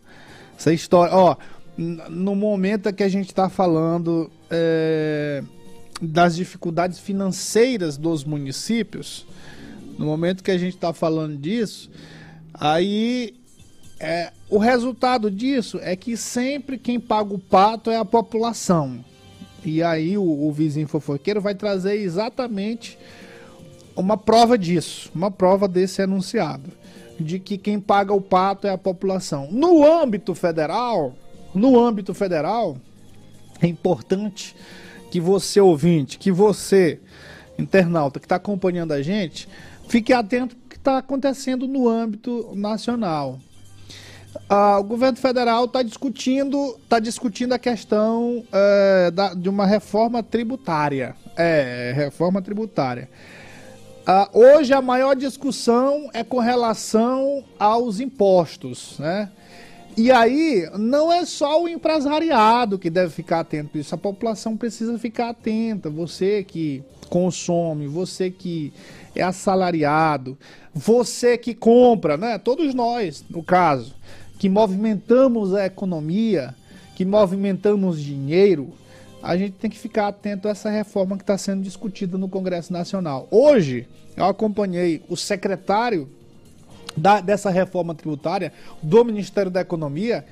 [0.58, 1.36] Essa história, ó,
[1.76, 5.42] no momento que a gente está falando é,
[6.00, 9.26] das dificuldades financeiras dos municípios,
[9.98, 11.90] no momento que a gente está falando disso,
[12.52, 13.34] aí
[13.98, 19.04] é, o resultado disso é que sempre quem paga o pato é a população.
[19.64, 22.98] E aí o, o vizinho fofoqueiro vai trazer exatamente
[24.00, 26.70] uma prova disso, uma prova desse enunciado,
[27.18, 29.48] de que quem paga o pato é a população.
[29.50, 31.14] No âmbito federal,
[31.54, 32.76] no âmbito federal,
[33.60, 34.56] é importante
[35.10, 37.00] que você ouvinte, que você
[37.58, 39.48] internauta que está acompanhando a gente,
[39.90, 43.40] Fique atento ao que está acontecendo no âmbito nacional.
[44.48, 50.22] Ah, o governo federal está discutindo, tá discutindo a questão é, da, de uma reforma
[50.22, 51.16] tributária.
[51.36, 53.10] É, reforma tributária.
[54.12, 59.30] Ah, hoje a maior discussão é com relação aos impostos, né?
[59.96, 64.56] E aí, não é só o empresariado que deve ficar atento a isso, a população
[64.56, 65.88] precisa ficar atenta.
[65.88, 68.72] Você que consome, você que
[69.14, 70.36] é assalariado,
[70.74, 72.36] você que compra, né?
[72.36, 73.94] Todos nós, no caso,
[74.40, 76.52] que movimentamos a economia,
[76.96, 78.72] que movimentamos dinheiro,
[79.22, 82.72] a gente tem que ficar atento a essa reforma que está sendo discutida no Congresso
[82.72, 83.28] Nacional.
[83.30, 86.08] Hoje, eu acompanhei o secretário
[86.96, 88.52] da, dessa reforma tributária
[88.82, 90.24] do Ministério da Economia.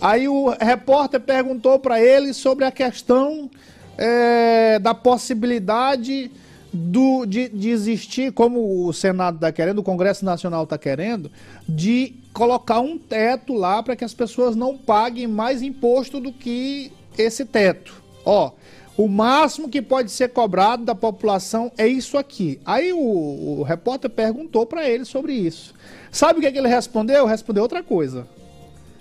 [0.00, 3.50] Aí o repórter perguntou para ele sobre a questão
[3.98, 6.30] é, da possibilidade
[6.72, 11.30] do, de, de existir, como o Senado está querendo, o Congresso Nacional está querendo,
[11.68, 16.92] de colocar um teto lá para que as pessoas não paguem mais imposto do que
[17.18, 17.99] esse teto.
[18.24, 18.52] Ó,
[18.96, 22.60] o máximo que pode ser cobrado da população é isso aqui.
[22.66, 25.74] Aí o, o repórter perguntou para ele sobre isso.
[26.10, 27.24] Sabe o que, é que ele respondeu?
[27.24, 28.26] Respondeu outra coisa.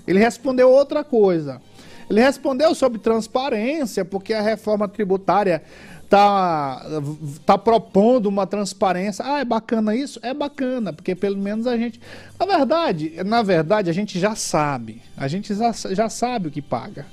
[0.08, 1.62] Ele respondeu outra coisa.
[2.10, 5.62] Ele respondeu sobre transparência, porque a reforma tributária
[6.10, 6.82] tá,
[7.46, 9.24] tá propondo uma transparência.
[9.26, 10.20] Ah, é bacana isso?
[10.24, 12.02] É bacana, porque pelo menos a gente.
[12.40, 15.02] Na verdade, na verdade, a gente já sabe.
[15.16, 17.06] A gente já, já sabe o que paga.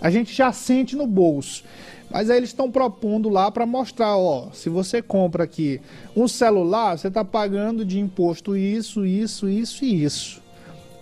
[0.00, 1.64] A gente já sente no bolso.
[2.10, 5.80] Mas aí eles estão propondo lá para mostrar, ó, se você compra aqui
[6.14, 10.42] um celular, você está pagando de imposto isso, isso, isso e isso.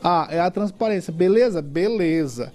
[0.02, 1.12] Ah, é a transparência.
[1.12, 1.60] Beleza?
[1.60, 2.52] Beleza.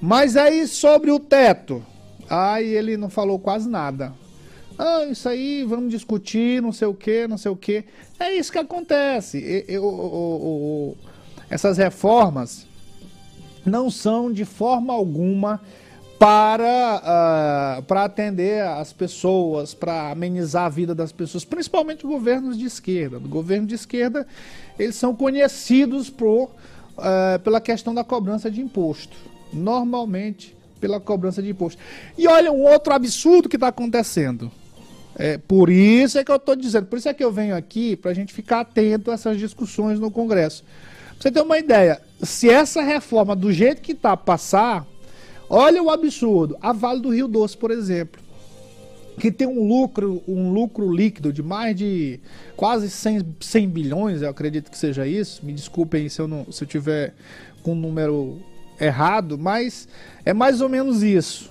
[0.00, 1.84] Mas aí sobre o teto.
[2.30, 4.12] Aí ele não falou quase nada.
[4.78, 7.84] Ah, isso aí, vamos discutir, não sei o que, não sei o que.
[8.18, 9.38] É isso que acontece.
[9.66, 10.96] Eu, eu, eu,
[11.50, 12.67] essas reformas
[13.68, 15.60] não são de forma alguma
[16.18, 22.64] para, uh, para atender as pessoas, para amenizar a vida das pessoas, principalmente governos de
[22.64, 23.18] esquerda.
[23.18, 24.26] O governo de esquerda,
[24.78, 26.50] eles são conhecidos por,
[26.98, 29.16] uh, pela questão da cobrança de imposto.
[29.52, 31.80] Normalmente, pela cobrança de imposto.
[32.16, 34.50] E olha um outro absurdo que está acontecendo.
[35.16, 37.96] É, por isso é que eu estou dizendo, por isso é que eu venho aqui
[37.96, 40.64] para a gente ficar atento a essas discussões no Congresso.
[41.18, 44.86] Você ter uma ideia, se essa reforma do jeito que está passar,
[45.50, 46.56] olha o absurdo.
[46.60, 48.20] A Vale do Rio Doce, por exemplo,
[49.18, 52.20] que tem um lucro, um lucro líquido de mais de
[52.56, 55.44] quase 100, 100 bilhões, eu acredito que seja isso.
[55.44, 57.14] Me desculpem se eu não, se eu tiver
[57.64, 58.38] com um número
[58.80, 59.88] errado, mas
[60.24, 61.50] é mais ou menos isso.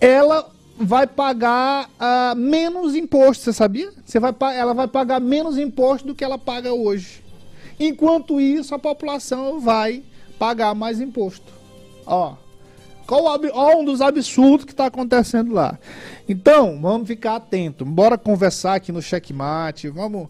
[0.00, 3.92] Ela vai pagar uh, menos imposto, você sabia?
[4.04, 7.21] Você vai, ela vai pagar menos imposto do que ela paga hoje.
[7.78, 10.02] Enquanto isso, a população vai
[10.38, 11.52] pagar mais imposto.
[12.06, 12.34] Ó,
[13.06, 15.78] qual ó, um dos absurdos que está acontecendo lá.
[16.28, 17.84] Então, vamos ficar atento.
[17.84, 19.88] Bora conversar aqui no checkmate.
[19.88, 20.28] Vamos,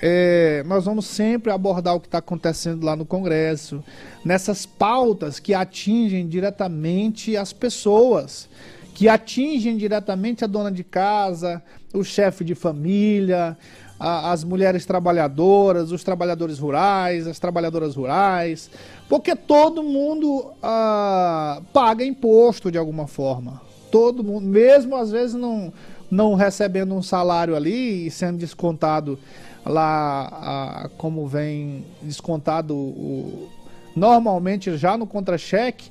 [0.00, 3.82] é, nós vamos sempre abordar o que está acontecendo lá no Congresso,
[4.24, 8.48] nessas pautas que atingem diretamente as pessoas
[8.96, 11.62] que atingem diretamente a dona de casa,
[11.92, 13.54] o chefe de família,
[13.98, 18.70] a, as mulheres trabalhadoras, os trabalhadores rurais, as trabalhadoras rurais,
[19.08, 23.60] porque todo mundo ah, paga imposto de alguma forma.
[23.90, 25.72] Todo mundo, mesmo às vezes não,
[26.10, 29.18] não recebendo um salário ali e sendo descontado
[29.64, 33.48] lá, ah, como vem descontado o,
[33.94, 35.90] normalmente já no contra-cheque,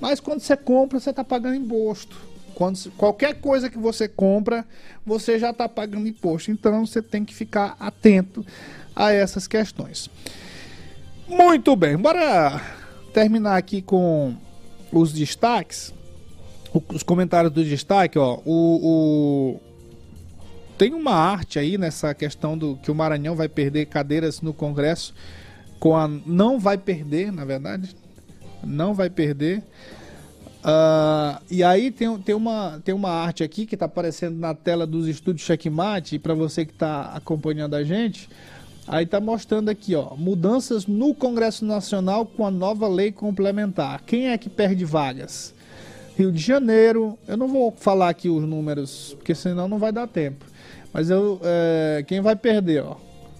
[0.00, 2.33] mas quando você compra, você está pagando imposto.
[2.54, 4.64] Quando, qualquer coisa que você compra,
[5.04, 6.50] você já está pagando imposto.
[6.50, 8.44] Então você tem que ficar atento
[8.94, 10.08] a essas questões.
[11.28, 12.60] Muito bem, bora
[13.12, 14.36] terminar aqui com
[14.92, 15.92] os destaques.
[16.92, 18.40] Os comentários do destaque, ó.
[18.44, 19.60] O, o,
[20.76, 25.14] tem uma arte aí nessa questão do que o Maranhão vai perder cadeiras no Congresso
[25.78, 27.94] com a não vai perder, na verdade,
[28.62, 29.62] não vai perder
[30.64, 34.86] Uh, e aí tem, tem, uma, tem uma arte aqui que está aparecendo na tela
[34.86, 38.30] dos estúdios Checkmate, para você que está acompanhando a gente.
[38.88, 44.02] Aí está mostrando aqui, ó, mudanças no Congresso Nacional com a nova lei complementar.
[44.06, 45.54] Quem é que perde vagas?
[46.16, 50.06] Rio de Janeiro, eu não vou falar aqui os números, porque senão não vai dar
[50.06, 50.44] tempo.
[50.92, 52.96] Mas eu, é, quem vai perder, ó,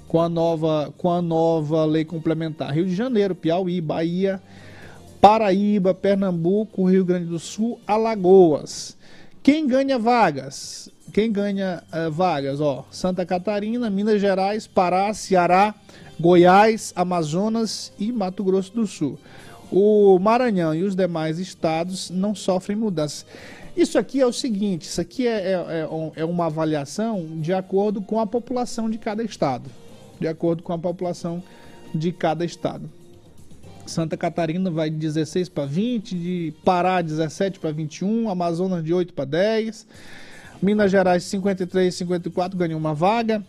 [0.08, 2.72] com a nova, com a nova lei complementar?
[2.72, 4.42] Rio de Janeiro, Piauí, Bahia,
[5.24, 8.94] Paraíba, Pernambuco, Rio Grande do Sul, Alagoas.
[9.42, 10.90] Quem ganha vagas?
[11.14, 12.60] Quem ganha uh, vagas?
[12.60, 15.74] Ó, Santa Catarina, Minas Gerais, Pará, Ceará,
[16.20, 19.18] Goiás, Amazonas e Mato Grosso do Sul.
[19.72, 23.24] O Maranhão e os demais estados não sofrem mudanças.
[23.74, 28.02] Isso aqui é o seguinte: isso aqui é, é, é, é uma avaliação de acordo
[28.02, 29.70] com a população de cada estado.
[30.20, 31.42] De acordo com a população
[31.94, 32.90] de cada estado.
[33.87, 39.12] Santa Catarina vai de 16 para 20, de Pará 17 para 21, Amazonas de 8
[39.12, 39.87] para 10,
[40.62, 43.44] Minas Gerais 53 54 ganhou uma vaga,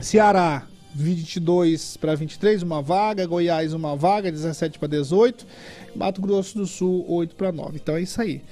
[0.00, 5.46] Ceará 22 para 23 uma vaga, Goiás uma vaga 17 para 18,
[5.94, 7.76] Mato Grosso do Sul 8 para 9.
[7.76, 8.42] Então é isso aí.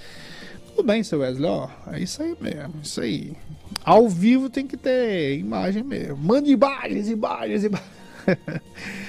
[0.68, 3.32] Tudo bem, seu Wesley, ó, é isso aí mesmo, isso aí.
[3.82, 6.16] Ao vivo tem que ter imagem mesmo.
[6.16, 7.90] Mande imagens, imagens, imagens.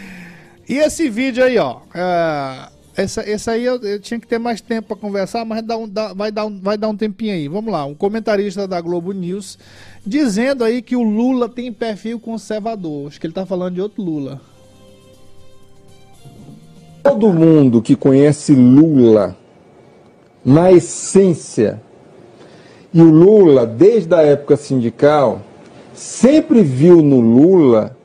[0.68, 1.78] E esse vídeo aí, ó.
[1.94, 5.78] É, essa, essa aí eu, eu, tinha que ter mais tempo para conversar, mas dá
[5.78, 7.48] um, dá, vai, dar um, vai dar um tempinho aí.
[7.48, 9.58] Vamos lá, um comentarista da Globo News
[10.06, 13.08] dizendo aí que o Lula tem perfil conservador.
[13.08, 14.42] Acho que ele tá falando de outro Lula.
[17.04, 19.38] Todo mundo que conhece Lula,
[20.44, 21.82] na essência,
[22.94, 25.42] e o Lula, desde a época sindical,
[25.94, 27.97] sempre viu no Lula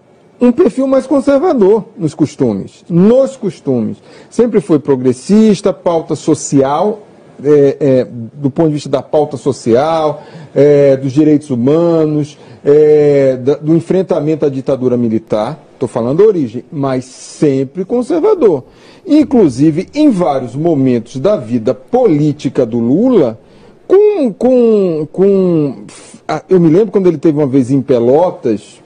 [0.43, 2.85] um perfil mais conservador nos costumes.
[2.91, 3.99] Nos costumes.
[4.29, 7.03] Sempre foi progressista, pauta social,
[7.45, 10.21] é, é, do ponto de vista da pauta social,
[10.53, 15.63] é, dos direitos humanos, é, da, do enfrentamento à ditadura militar.
[15.75, 18.65] Estou falando a origem, mas sempre conservador.
[19.07, 23.39] Inclusive, em vários momentos da vida política do Lula,
[23.87, 25.85] com, com, com.
[26.49, 28.82] Eu me lembro quando ele teve uma vez em Pelotas,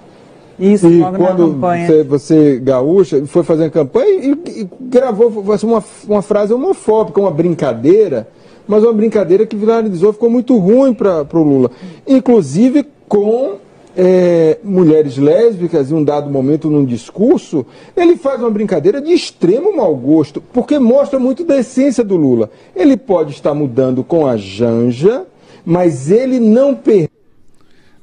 [0.59, 6.23] isso, e quando você, você, gaúcha, foi fazer a campanha e, e gravou uma, uma
[6.23, 8.27] frase homofóbica, uma brincadeira,
[8.67, 11.71] mas uma brincadeira que viralizou, ficou muito ruim para o Lula.
[12.07, 13.57] Inclusive com
[13.97, 17.65] é, mulheres lésbicas em um dado momento num discurso,
[17.97, 22.51] ele faz uma brincadeira de extremo mau gosto, porque mostra muito da essência do Lula.
[22.75, 25.25] Ele pode estar mudando com a Janja,
[25.65, 27.09] mas ele não perdeu.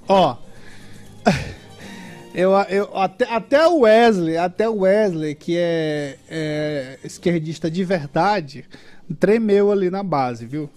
[0.08, 0.36] Ó.
[2.34, 8.66] Eu, eu, até, até o Wesley, até o Wesley, que é, é esquerdista de verdade,
[9.20, 10.70] tremeu ali na base, viu?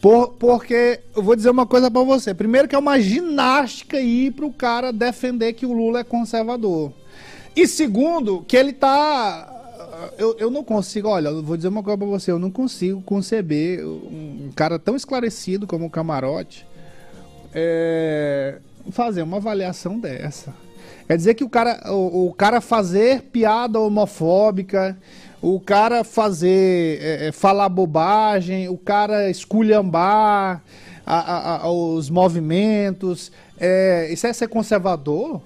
[0.00, 2.34] Por, porque eu vou dizer uma coisa para você.
[2.34, 6.92] Primeiro que é uma ginástica ir pro cara defender que o Lula é conservador.
[7.56, 9.54] E segundo, que ele tá
[10.18, 13.00] eu, eu não consigo, olha, eu vou dizer uma coisa pra você, eu não consigo
[13.02, 16.66] conceber um, cara tão esclarecido como o Camarote
[17.54, 18.58] é,
[18.90, 20.54] fazer uma avaliação dessa.
[21.06, 24.96] Quer dizer que o cara, o, o cara fazer piada homofóbica,
[25.42, 30.62] o cara fazer, é, é, falar bobagem, o cara esculhambar
[31.04, 35.42] a, a, a, os movimentos, é, isso é ser conservador?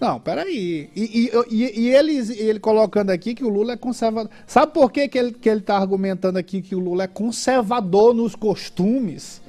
[0.00, 0.90] Não, peraí.
[0.94, 4.30] E, e, e, e ele, ele colocando aqui que o Lula é conservador.
[4.46, 7.08] Sabe por que, que ele está que ele tá argumentando aqui que o Lula é
[7.08, 9.40] conservador nos costumes?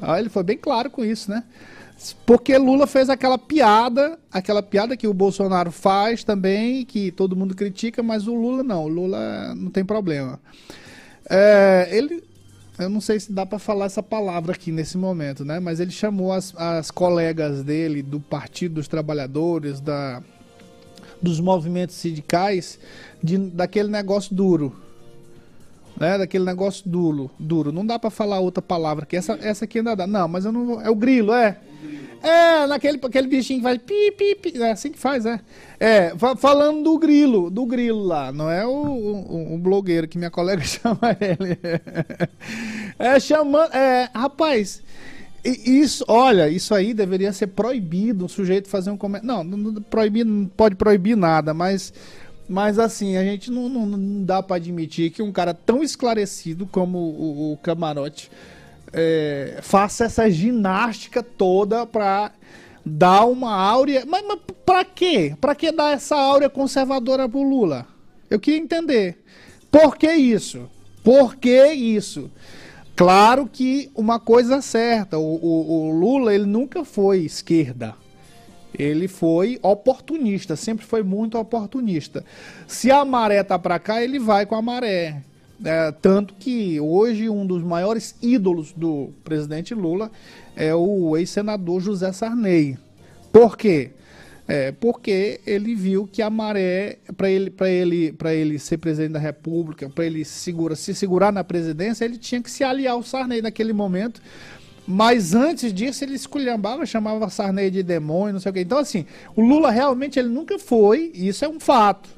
[0.00, 1.44] Ah, ele foi bem claro com isso, né?
[2.24, 7.54] Porque Lula fez aquela piada, aquela piada que o Bolsonaro faz também, que todo mundo
[7.54, 10.40] critica, mas o Lula não, o Lula não tem problema.
[11.28, 12.24] É, ele,
[12.78, 15.60] eu não sei se dá para falar essa palavra aqui nesse momento, né?
[15.60, 20.22] Mas ele chamou as, as colegas dele do Partido dos Trabalhadores, da,
[21.20, 22.78] dos movimentos sindicais,
[23.22, 24.74] de, daquele negócio duro
[26.00, 26.16] né?
[26.16, 27.70] Daquele negócio duro, duro.
[27.70, 30.06] Não dá para falar outra palavra que essa, essa aqui ainda dá.
[30.06, 30.80] Não, mas eu não vou.
[30.80, 31.58] É o grilo, é.
[32.22, 34.62] É, naquele aquele bichinho que faz pi, pi, pi.
[34.62, 35.40] É assim que faz, é.
[35.78, 40.30] É, falando do grilo, do grilo lá, não é o, o, o blogueiro que minha
[40.30, 41.58] colega chama ele.
[42.98, 43.72] É chamando.
[43.74, 44.82] É, rapaz.
[45.42, 49.26] Isso, olha, isso aí deveria ser proibido, um sujeito fazer um comentário.
[49.26, 51.94] Não, não, não pode proibir nada, mas
[52.50, 56.66] mas assim, a gente não, não, não dá para admitir que um cara tão esclarecido
[56.66, 58.28] como o, o Camarote
[58.92, 62.32] é, faça essa ginástica toda para
[62.84, 64.04] dar uma áurea.
[64.06, 65.34] Mas, mas para quê?
[65.40, 67.86] Para que dar essa áurea conservadora pro Lula?
[68.28, 69.22] Eu queria entender.
[69.70, 70.68] Por que isso?
[71.02, 72.30] Por que isso?
[72.96, 77.96] Claro que uma coisa certa, o, o, o Lula ele nunca foi esquerda
[78.78, 82.24] ele foi oportunista, sempre foi muito oportunista.
[82.66, 85.22] Se a maré tá para cá, ele vai com a maré.
[85.64, 90.10] É, tanto que hoje um dos maiores ídolos do presidente Lula
[90.56, 92.78] é o ex-senador José Sarney.
[93.32, 93.90] Por quê?
[94.48, 99.88] É, porque ele viu que a maré, para ele, ele, ele ser presidente da República,
[99.88, 103.72] para ele segura, se segurar na presidência, ele tinha que se aliar ao Sarney naquele
[103.72, 104.20] momento
[104.86, 108.60] mas antes disso ele esculhambava, chamava Sarney de demônio, não sei o quê.
[108.62, 109.06] Então, assim,
[109.36, 112.08] o Lula realmente ele nunca foi, e isso é um fato.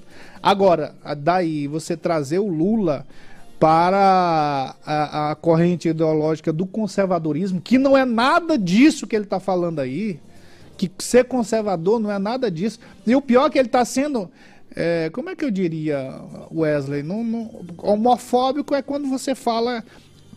[0.42, 3.06] Agora, daí você trazer o Lula
[3.62, 9.38] para a, a corrente ideológica do conservadorismo, que não é nada disso que ele está
[9.38, 10.18] falando aí,
[10.76, 12.80] que ser conservador não é nada disso.
[13.06, 14.28] E o pior é que ele está sendo.
[14.74, 16.12] É, como é que eu diria,
[16.52, 17.04] Wesley?
[17.04, 19.84] Não, não, homofóbico é quando você fala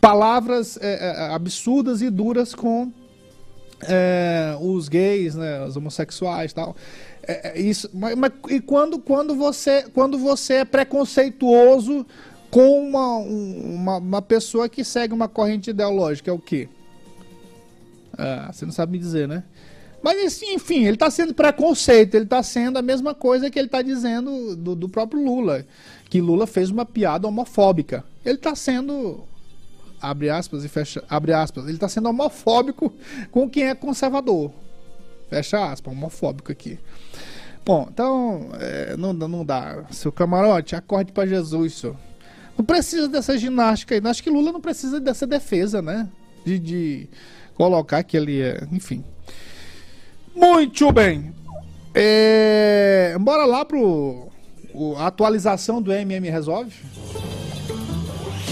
[0.00, 2.92] palavras é, é, absurdas e duras com
[3.88, 6.76] é, os gays, né, os homossexuais, tal.
[7.26, 12.06] É, é, isso, mas, mas, e quando, quando você quando você é preconceituoso
[12.56, 16.70] com uma, uma, uma pessoa que segue uma corrente ideológica, é o quê?
[18.16, 19.44] Ah, você não sabe me dizer, né?
[20.02, 23.82] Mas enfim, ele está sendo preconceito, ele está sendo a mesma coisa que ele está
[23.82, 25.66] dizendo do, do próprio Lula,
[26.08, 28.02] que Lula fez uma piada homofóbica.
[28.24, 29.22] Ele está sendo
[30.00, 32.90] abre aspas e fecha, abre aspas, ele está sendo homofóbico
[33.30, 34.50] com quem é conservador.
[35.28, 36.78] Fecha aspas, homofóbico aqui.
[37.66, 39.84] Bom, então, é, não, não dá.
[39.90, 41.96] Seu camarote, acorde para Jesus, senhor.
[42.56, 44.00] Não precisa dessa ginástica aí.
[44.04, 46.08] Acho que Lula não precisa dessa defesa, né?
[46.44, 47.08] De, de
[47.54, 48.66] colocar que ele é.
[48.72, 49.04] Enfim.
[50.34, 51.34] Muito bem.
[51.94, 54.28] É, bora lá pro.
[54.72, 56.72] O, a atualização do MM Resolve.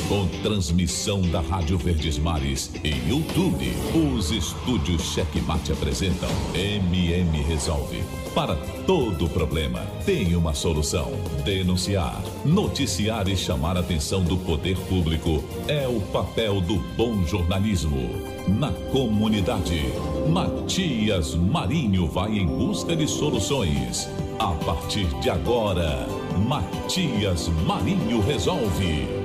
[0.09, 3.72] Com transmissão da Rádio Verdes Mares e YouTube,
[4.14, 8.05] os estúdios Checkmate apresentam MM Resolve.
[8.34, 8.55] Para
[8.86, 11.11] todo problema, tem uma solução.
[11.42, 18.11] Denunciar, noticiar e chamar a atenção do poder público é o papel do bom jornalismo.
[18.46, 19.84] Na comunidade,
[20.28, 24.07] Matias Marinho vai em busca de soluções.
[24.38, 26.07] A partir de agora,
[26.46, 29.24] Matias Marinho resolve.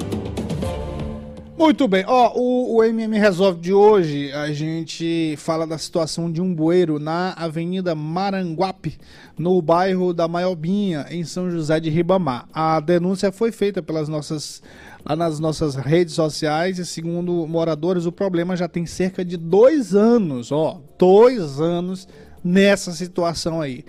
[1.59, 2.05] Muito bem.
[2.07, 6.99] Ó, o, o MM Resolve de hoje, a gente fala da situação de um bueiro
[6.99, 8.97] na Avenida Maranguape,
[9.37, 12.47] no bairro da Maiobinha, em São José de Ribamar.
[12.53, 14.63] A denúncia foi feita pelas nossas
[15.05, 19.93] lá nas nossas redes sociais e segundo moradores o problema já tem cerca de dois
[19.93, 22.07] anos, ó, dois anos
[22.41, 23.83] nessa situação aí.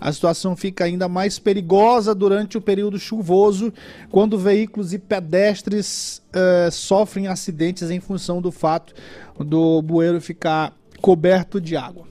[0.00, 3.72] A situação fica ainda mais perigosa durante o período chuvoso,
[4.10, 8.94] quando veículos e pedestres uh, sofrem acidentes em função do fato
[9.38, 12.08] do bueiro ficar coberto de água.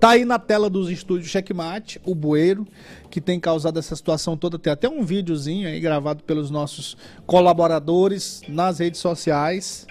[0.00, 2.66] Tá aí na tela dos estúdios Checkmate, o bueiro,
[3.10, 4.58] que tem causado essa situação toda.
[4.58, 9.86] Tem até um videozinho aí gravado pelos nossos colaboradores nas redes sociais.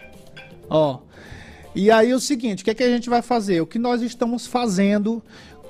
[0.70, 0.99] Ó.
[1.74, 3.61] E aí o seguinte, o que, é que a gente vai fazer?
[3.61, 5.24] O que nós estamos fazendo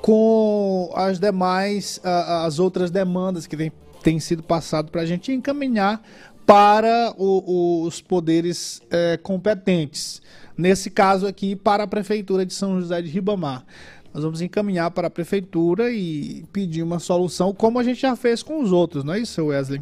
[0.05, 3.71] com as demais, as outras demandas que
[4.03, 5.99] têm sido passado para a gente encaminhar
[6.45, 10.21] para os poderes uh, competentes.
[10.55, 13.65] Nesse caso aqui, para a Prefeitura de São José de Ribamar.
[14.13, 18.43] Nós vamos encaminhar para a Prefeitura e pedir uma solução, como a gente já fez
[18.43, 19.79] com os outros, não é isso, Wesley?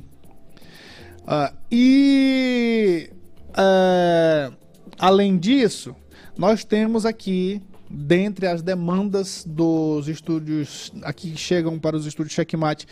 [1.27, 3.09] Uh, e,
[3.49, 4.55] uh,
[4.97, 5.93] além disso,
[6.37, 7.61] nós temos aqui
[7.93, 12.87] dentre as demandas dos estúdios aqui que chegam para os estúdios Checkmate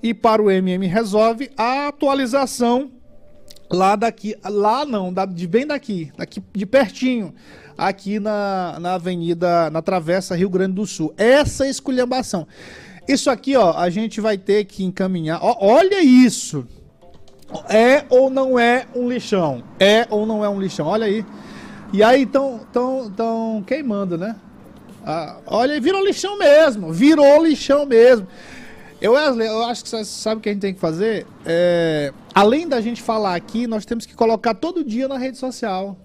[0.00, 2.92] e para o MM Resolve a atualização
[3.70, 7.34] lá daqui, lá não, da, de bem daqui, daqui de pertinho,
[7.76, 11.12] aqui na, na Avenida, na Travessa Rio Grande do Sul.
[11.16, 12.46] Essa esculhambação.
[13.08, 15.38] Isso aqui, ó, a gente vai ter que encaminhar.
[15.42, 16.66] Ó, olha isso.
[17.68, 19.62] É ou não é um lixão?
[19.78, 20.86] É ou não é um lixão?
[20.86, 21.24] Olha aí.
[21.96, 24.36] E aí estão tão, tão queimando, né?
[25.02, 26.92] Ah, olha, virou lixão mesmo.
[26.92, 28.28] Virou lixão mesmo.
[29.00, 31.26] Eu, Wesley, eu acho que você sabe o que a gente tem que fazer.
[31.46, 35.96] É, além da gente falar aqui, nós temos que colocar todo dia na rede social.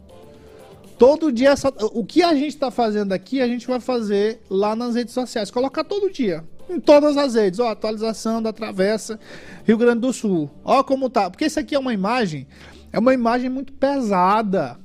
[0.97, 4.77] Todo dia, essa, o que a gente está fazendo aqui, a gente vai fazer lá
[4.77, 5.51] nas redes sociais.
[5.51, 6.41] Colocar todo dia.
[6.69, 7.59] Em todas as redes.
[7.59, 9.19] Ó, atualização da Travessa
[9.65, 10.49] Rio Grande do Sul.
[10.63, 11.29] Ó como tá.
[11.29, 12.47] Porque isso aqui é uma imagem.
[12.93, 14.79] É uma imagem muito pesada.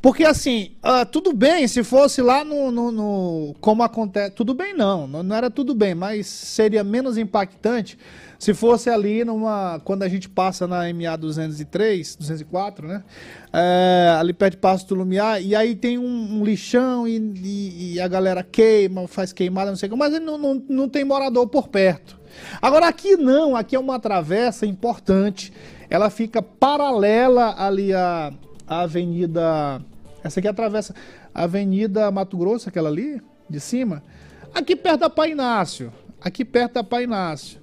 [0.00, 4.30] Porque assim, uh, tudo bem se fosse lá no, no, no, Como acontece.
[4.30, 5.34] Tudo bem, não, não.
[5.34, 7.98] era tudo bem, mas seria menos impactante
[8.38, 9.80] se fosse ali numa.
[9.84, 13.02] Quando a gente passa na MA 203, 204, né?
[13.52, 17.94] É, ali perto de Passo do Lumiar, e aí tem um, um lixão e, e,
[17.94, 21.04] e, a galera queima, faz queimada, não sei o que, mas não, não, não tem
[21.04, 22.16] morador por perto.
[22.62, 25.52] Agora aqui não, aqui é uma travessa importante.
[25.90, 28.32] Ela fica paralela ali a
[28.68, 29.80] a Avenida.
[30.22, 30.94] Essa aqui atravessa
[31.34, 34.02] a Avenida Mato Grosso, aquela ali, de cima.
[34.54, 35.92] Aqui perto da Pai Inácio.
[36.20, 37.60] Aqui perto da Pai Inácio.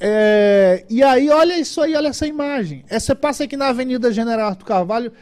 [0.00, 2.84] É, e aí, olha isso aí, olha essa imagem.
[2.88, 5.12] É, você passa aqui na Avenida General Arthur Carvalho,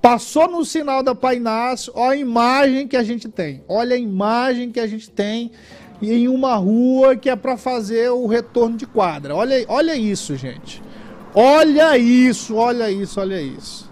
[0.00, 3.62] passou no sinal da Pai Inácio, olha a imagem que a gente tem.
[3.68, 5.52] Olha a imagem que a gente tem
[6.00, 9.34] em uma rua que é para fazer o retorno de quadra.
[9.34, 10.82] Olha, olha isso, gente.
[11.34, 13.87] Olha isso, olha isso, olha isso.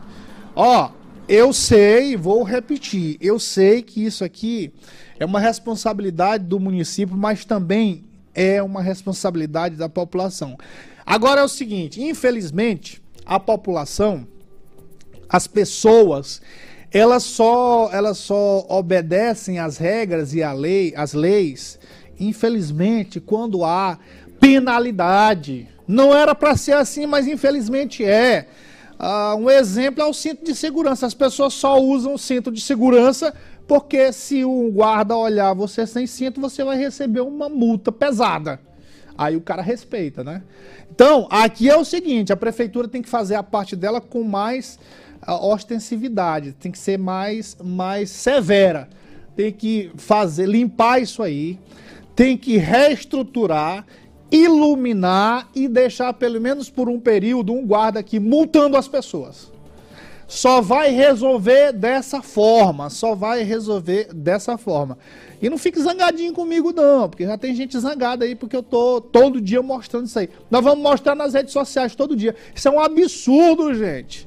[0.58, 0.90] Ó,
[1.28, 4.72] eu sei, vou repetir, eu sei que isso aqui
[5.20, 8.04] é uma responsabilidade do município, mas também
[8.34, 10.56] é uma responsabilidade da população.
[11.04, 14.26] Agora é o seguinte, infelizmente, a população,
[15.28, 16.40] as pessoas,
[16.90, 21.78] elas só, elas só obedecem às regras e à lei, às leis,
[22.18, 23.98] infelizmente, quando há
[24.40, 25.68] penalidade.
[25.86, 28.48] Não era para ser assim, mas infelizmente é.
[28.98, 31.06] Uh, um exemplo é o cinto de segurança.
[31.06, 33.34] As pessoas só usam o cinto de segurança
[33.66, 38.60] porque se o guarda olhar você sem cinto, você vai receber uma multa pesada.
[39.18, 40.42] Aí o cara respeita, né?
[40.90, 44.78] Então, aqui é o seguinte: a prefeitura tem que fazer a parte dela com mais
[45.26, 48.88] uh, ostensividade, tem que ser mais, mais severa,
[49.34, 51.58] tem que fazer, limpar isso aí,
[52.14, 53.86] tem que reestruturar
[54.30, 59.52] iluminar e deixar pelo menos por um período um guarda aqui multando as pessoas.
[60.28, 64.98] Só vai resolver dessa forma, só vai resolver dessa forma.
[65.40, 69.00] E não fique zangadinho comigo não, porque já tem gente zangada aí porque eu tô
[69.00, 70.28] todo dia mostrando isso aí.
[70.50, 72.34] Nós vamos mostrar nas redes sociais todo dia.
[72.54, 74.26] Isso é um absurdo, gente.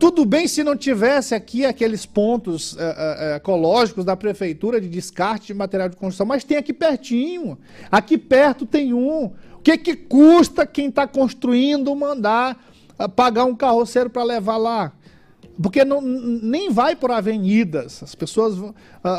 [0.00, 5.48] Tudo bem se não tivesse aqui aqueles pontos é, é, ecológicos da prefeitura de descarte
[5.48, 7.58] de material de construção, mas tem aqui pertinho.
[7.90, 9.26] Aqui perto tem um.
[9.26, 12.58] O que, que custa quem está construindo mandar
[13.14, 14.90] pagar um carroceiro para levar lá?
[15.62, 18.02] Porque não, nem vai por avenidas.
[18.02, 18.56] As pessoas.
[18.56, 18.72] Uh,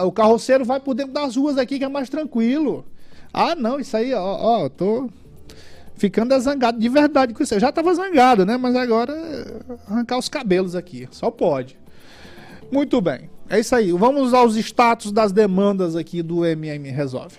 [0.05, 2.83] o carroceiro vai por dentro das ruas aqui, que é mais tranquilo.
[3.31, 5.09] Ah, não, isso aí, ó, ó, tô
[6.01, 7.53] ficando zangado de verdade com isso.
[7.53, 8.57] Eu já tava zangado, né?
[8.57, 9.13] Mas agora
[9.87, 11.07] arrancar os cabelos aqui.
[11.11, 11.77] Só pode.
[12.71, 13.29] Muito bem.
[13.47, 13.91] É isso aí.
[13.91, 17.37] Vamos aos status das demandas aqui do MM Resolve.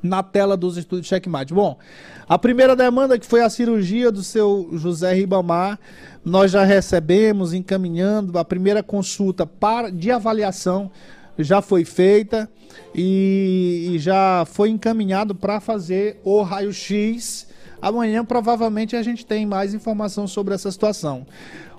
[0.00, 1.52] Na tela dos estúdios Checkmate.
[1.52, 1.76] Bom,
[2.28, 5.80] a primeira demanda que foi a cirurgia do seu José Ribamar,
[6.24, 10.92] nós já recebemos, encaminhando a primeira consulta para, de avaliação
[11.42, 12.50] já foi feita
[12.94, 17.46] e, e já foi encaminhado para fazer o raio-x.
[17.80, 21.26] Amanhã provavelmente a gente tem mais informação sobre essa situação.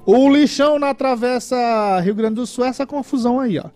[0.05, 3.69] O lixão na travessa Rio Grande do Sul, essa confusão aí, ó.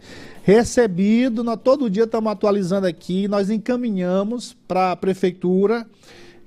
[0.44, 5.86] Recebido, nós, todo dia estamos atualizando aqui, nós encaminhamos para a prefeitura.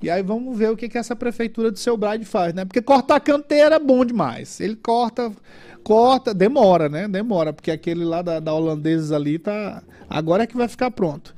[0.03, 2.65] E aí vamos ver o que, que essa prefeitura do seu Bride faz, né?
[2.65, 4.59] Porque cortar canteira é bom demais.
[4.61, 5.31] Ele corta,
[5.83, 7.09] corta, demora, né?
[7.09, 9.83] Demora, porque aquele lá da, da holandeses ali tá.
[10.09, 11.35] Agora é que vai ficar pronto.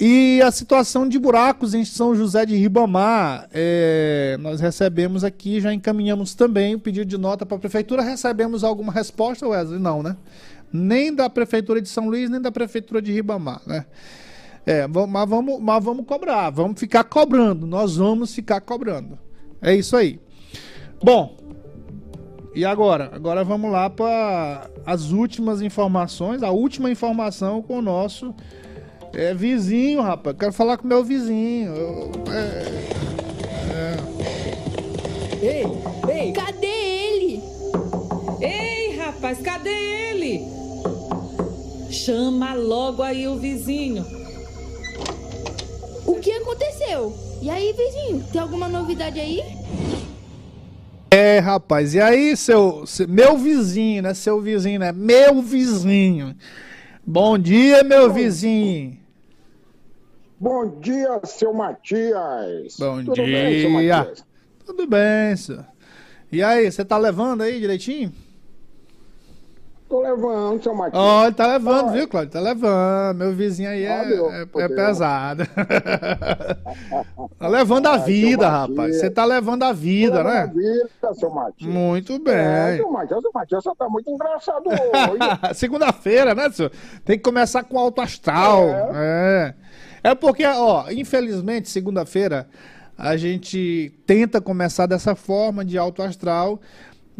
[0.00, 5.74] E a situação de buracos em São José de Ribamar, é, nós recebemos aqui, já
[5.74, 8.02] encaminhamos também o pedido de nota para a prefeitura.
[8.02, 9.80] Recebemos alguma resposta, Wesley?
[9.80, 10.16] Não, né?
[10.72, 13.86] Nem da prefeitura de São Luís, nem da prefeitura de Ribamar, né?
[14.64, 19.18] É, mas vamos, mas vamos cobrar, vamos ficar cobrando, nós vamos ficar cobrando.
[19.62, 20.20] É isso aí.
[21.02, 21.36] Bom,
[22.54, 23.10] e agora?
[23.12, 28.34] Agora vamos lá para as últimas informações, a última informação com o nosso
[29.12, 30.36] é vizinho, rapaz.
[30.38, 31.74] Quero falar com meu vizinho.
[31.74, 32.88] Eu, é,
[33.74, 34.18] é.
[35.40, 35.64] Ei,
[36.12, 37.42] ei, cadê ele?
[38.40, 40.46] Ei, rapaz, cadê ele?
[41.90, 44.04] Chama logo aí o vizinho.
[46.06, 47.14] O que aconteceu?
[47.40, 49.42] E aí, vizinho, tem alguma novidade aí?
[51.10, 54.12] É, rapaz, e aí, seu, seu, meu vizinho, né?
[54.12, 54.92] Seu vizinho, né?
[54.92, 56.36] Meu vizinho.
[57.06, 58.98] Bom dia, meu vizinho.
[60.38, 62.76] Bom dia, seu Matias.
[62.78, 63.24] Bom Tudo dia.
[63.24, 64.24] Bem, seu Matias?
[64.66, 65.66] Tudo bem, senhor.
[66.30, 68.12] E aí, você tá levando aí direitinho?
[69.88, 71.02] Tô levando, seu Matias.
[71.02, 72.30] Ó, oh, ele tá levando, viu, Cláudio?
[72.32, 73.16] Tá levando.
[73.16, 75.44] Meu vizinho aí é, é, é pesado.
[77.38, 78.96] tá levando a vida, rapaz.
[78.96, 80.40] Você tá levando a vida, né?
[80.40, 81.72] A vida, seu Matias.
[81.72, 82.34] Muito bem.
[82.34, 85.54] É, seu Matias, seu Matias, você tá muito engraçado hoje.
[85.54, 86.70] Segunda-feira, né, senhor?
[87.04, 88.68] Tem que começar com alto astral.
[88.94, 89.54] É.
[90.04, 90.10] é.
[90.10, 92.46] É porque, ó, infelizmente, segunda-feira
[92.98, 96.60] a gente tenta começar dessa forma de alto astral,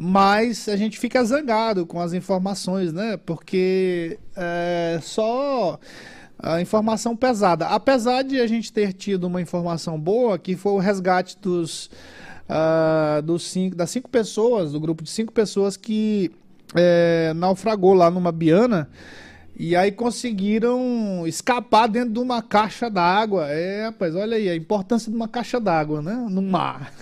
[0.01, 3.17] mas a gente fica zangado com as informações, né?
[3.17, 5.77] Porque é só
[6.39, 7.67] a informação pesada.
[7.67, 11.91] Apesar de a gente ter tido uma informação boa, que foi o resgate dos,
[12.49, 16.31] uh, dos cinco, das cinco pessoas, do grupo de cinco pessoas que
[16.77, 18.89] é, naufragou lá numa biana.
[19.59, 23.49] E aí conseguiram escapar dentro de uma caixa d'água.
[23.49, 26.15] É, rapaz, olha aí a importância de uma caixa d'água, né?
[26.31, 26.93] No mar.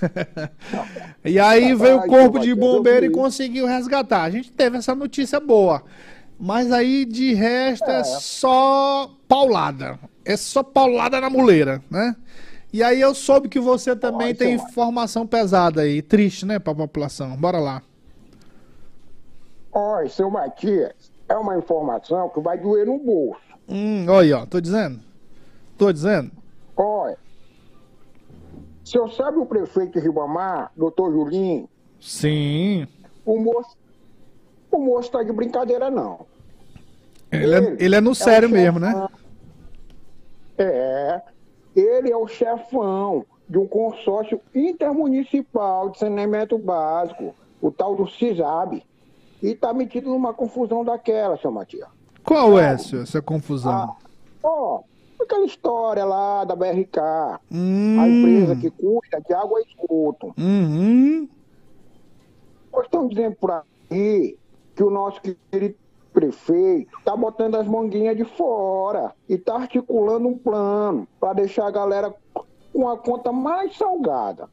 [1.22, 4.22] e aí veio o corpo de bombeiro e conseguiu resgatar.
[4.22, 5.82] A gente teve essa notícia boa.
[6.40, 9.98] Mas aí de resto é, é só paulada.
[10.24, 12.16] É só paulada na muleira, né?
[12.72, 17.36] E aí eu soube que você também tem informação pesada aí, triste, né, pra população.
[17.36, 17.82] Bora lá.
[19.72, 23.40] Oi, seu Matias é uma informação que vai doer no bolso.
[23.68, 25.00] Hum, olha, ó, tô dizendo.
[25.76, 26.30] Tô dizendo.
[26.76, 27.18] Olha,
[28.84, 31.68] o senhor sabe o prefeito de Ribamar, doutor Julinho?
[32.00, 32.86] Sim.
[33.24, 33.76] O moço,
[34.70, 36.26] o moço tá de brincadeira, não.
[37.32, 39.08] Ele, é, ele, é, ele é no é sério mesmo, né?
[40.56, 41.20] É,
[41.74, 48.82] ele é o chefão de um consórcio intermunicipal de saneamento básico, o tal do CISAB
[49.46, 51.88] e tá metido numa confusão daquela, seu Matias.
[52.24, 53.72] Qual é essa, essa confusão?
[53.72, 53.96] Ah,
[54.42, 54.80] ó,
[55.20, 58.00] aquela história lá da BRK, hum.
[58.00, 60.34] a empresa que cuida de água e esgoto.
[60.36, 61.28] Uhum.
[62.72, 63.52] Nós estamos dizendo por
[63.88, 64.36] aí
[64.74, 65.76] que o nosso querido
[66.12, 71.70] prefeito tá botando as manguinhas de fora e tá articulando um plano para deixar a
[71.70, 72.12] galera
[72.72, 74.48] com a conta mais salgada.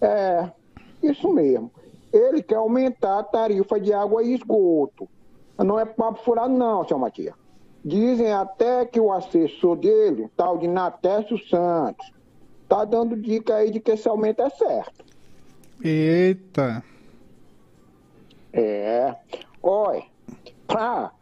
[0.00, 0.50] É,
[1.02, 1.70] isso mesmo.
[2.12, 5.08] Ele quer aumentar a tarifa de água e esgoto.
[5.58, 7.34] Não é papo furado, não, seu Matias.
[7.84, 12.12] Dizem até que o assessor dele, o tal de Natécio Santos,
[12.68, 15.04] tá dando dica aí de que esse aumento é certo.
[15.82, 16.82] Eita.
[18.52, 19.14] É.
[19.62, 20.04] Olha,
[20.66, 21.12] para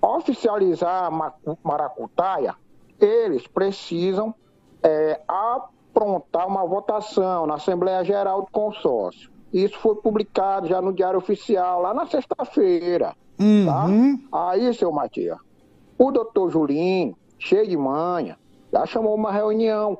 [0.00, 1.32] oficializar a
[1.62, 2.54] maracutaia,
[3.00, 4.34] eles precisam
[4.82, 9.33] é, aprontar uma votação na Assembleia Geral do Consórcio.
[9.54, 13.14] Isso foi publicado já no Diário Oficial, lá na sexta-feira.
[13.38, 13.44] Tá?
[13.44, 14.18] Uhum.
[14.28, 14.50] Tá?
[14.50, 15.38] Aí, seu Matias,
[15.96, 18.36] o doutor Julinho, cheio de manha,
[18.72, 19.96] já chamou uma reunião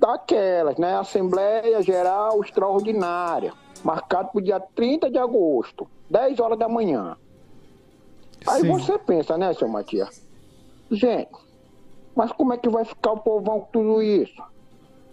[0.00, 0.96] daquelas, né?
[0.96, 3.52] Assembleia Geral Extraordinária,
[3.84, 7.16] marcado para o dia 30 de agosto, 10 horas da manhã.
[8.44, 8.72] Aí Sim.
[8.72, 10.20] você pensa, né, seu Matias?
[10.90, 11.30] Gente,
[12.12, 14.42] mas como é que vai ficar o povão com tudo isso?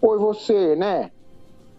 [0.00, 1.12] Pois você, né?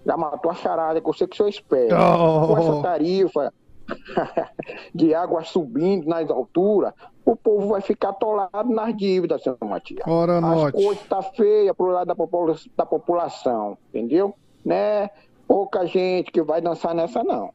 [0.06, 1.98] Já matou a charada, que eu sei que o senhor espera.
[2.00, 2.48] Oh.
[2.48, 3.54] Com essa tarifa
[4.94, 6.94] de água subindo nas alturas,
[7.26, 10.04] o povo vai ficar atolado nas dívidas, seu Matias.
[10.08, 10.74] Ora, As note.
[10.84, 14.34] coisas tá feia pro lado da, popula- da população, entendeu?
[14.64, 15.10] Né?
[15.48, 17.52] Pouca gente que vai dançar nessa, não.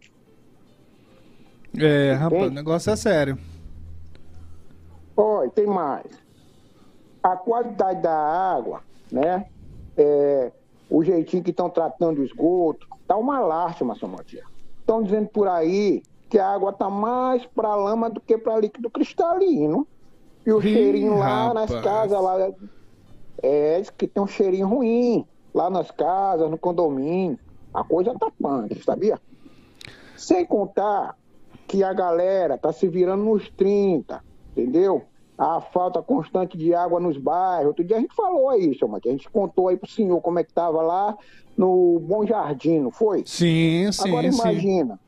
[1.78, 3.38] É, rapaz, o negócio é sério.
[5.16, 6.07] Olha, tem mais.
[7.22, 8.80] A qualidade da água,
[9.12, 9.46] né?
[9.96, 10.51] É,
[10.91, 14.45] o jeitinho que estão tratando o esgoto, tá uma lástima, seu Matias.
[14.80, 18.91] Estão dizendo por aí que a água tá mais para lama do que para líquido
[18.91, 19.86] cristalino.
[20.45, 21.84] E o Ih, cheirinho lá nas rapaz.
[21.84, 22.53] casas, lá,
[23.43, 25.24] é, diz que tem um cheirinho ruim
[25.55, 27.38] lá nas casas, no condomínio.
[27.72, 29.20] A coisa tá punk, sabia?
[30.16, 31.16] Sem contar
[31.68, 35.05] que a galera tá se virando nos 30, entendeu?
[35.41, 37.68] A falta constante de água nos bairros.
[37.68, 39.14] Outro dia a gente falou aí, seu Matias.
[39.14, 41.16] A gente contou aí pro senhor como é que tava lá
[41.57, 43.22] no Bom Jardim, não foi?
[43.24, 44.38] Sim, sim, Agora sim.
[44.38, 45.01] imagina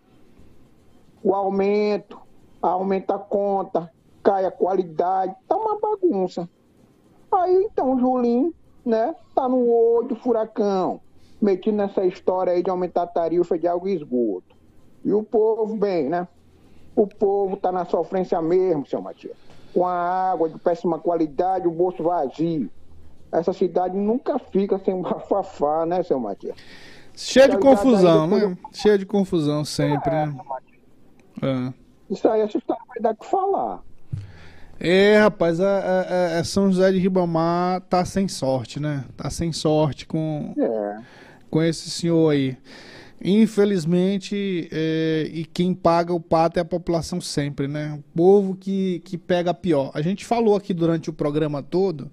[1.23, 2.19] o aumento,
[2.63, 3.91] aumenta a conta,
[4.23, 6.49] cai a qualidade, tá uma bagunça.
[7.31, 8.55] Aí então o Julinho,
[8.85, 11.01] né, tá no olho do furacão,
[11.41, 14.57] metido nessa história aí de aumentar a tarifa de água e esgoto.
[15.05, 16.27] E o povo, bem, né?
[16.95, 19.37] O povo tá na sofrência mesmo, seu Matias.
[19.73, 22.71] Com a água de péssima qualidade, o bolso vazio.
[23.31, 26.57] Essa cidade nunca fica sem bafafá, né, seu Matias?
[27.15, 28.57] Cheio de confusão, né?
[28.73, 30.35] Cheio de confusão sempre, né?
[31.43, 31.73] É.
[32.11, 33.81] Isso aí, essa história vai dar o que falar.
[34.81, 39.05] É, rapaz, a, a- a São José de Ribamar tá sem sorte, né?
[39.17, 40.97] Tá sem sorte com, É.
[41.51, 42.57] com esse senhor aí.
[43.25, 47.95] Infelizmente, é, e quem paga o pato é a população sempre, né?
[47.97, 49.93] O povo que, que pega pior.
[49.95, 52.11] A gente falou aqui durante o programa todo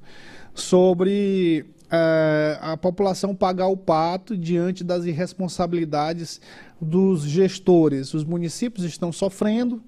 [0.53, 6.39] sobre é, a população pagar o pato diante das irresponsabilidades
[6.79, 8.13] dos gestores.
[8.13, 9.81] Os municípios estão sofrendo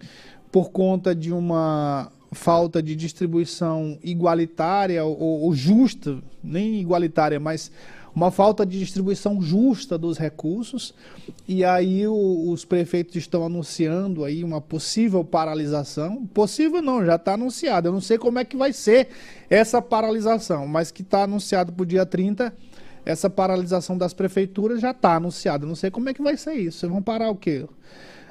[0.51, 7.71] por conta de uma falta de distribuição igualitária ou, ou justa, nem igualitária, mas
[8.15, 10.93] uma falta de distribuição justa dos recursos.
[11.47, 16.25] E aí o- os prefeitos estão anunciando aí uma possível paralisação.
[16.27, 17.87] Possível não, já está anunciado.
[17.87, 19.09] Eu não sei como é que vai ser
[19.49, 22.53] essa paralisação, mas que está anunciado para o dia 30.
[23.05, 25.63] Essa paralisação das prefeituras já está anunciada.
[25.65, 26.79] Eu Não sei como é que vai ser isso.
[26.79, 27.65] Vocês vão parar o quê?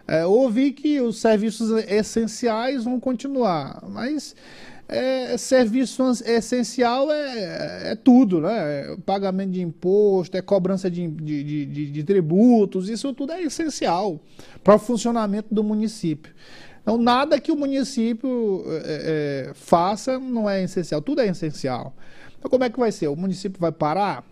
[0.07, 4.35] É, ouvi que os serviços essenciais vão continuar, mas
[4.91, 8.93] é, serviço essencial é, é tudo, né?
[8.93, 13.43] É pagamento de imposto, é cobrança de, de, de- de- de tributos, isso tudo é
[13.43, 14.21] essencial
[14.65, 16.35] para o funcionamento do município.
[16.83, 21.95] Então, nada que o município é, é, faça não é essencial, tudo é essencial.
[22.39, 23.09] Então, como é que vai ser?
[23.09, 24.25] O município vai parar?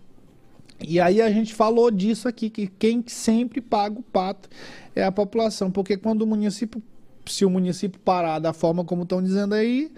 [0.81, 4.49] E aí a gente falou disso aqui, que quem sempre paga o pato
[4.95, 6.81] é a população, porque quando o município,
[7.25, 9.91] se o município parar da forma como estão dizendo aí,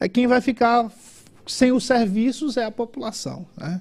[0.00, 0.90] é quem vai ficar
[1.46, 3.80] sem os serviços é a população, né?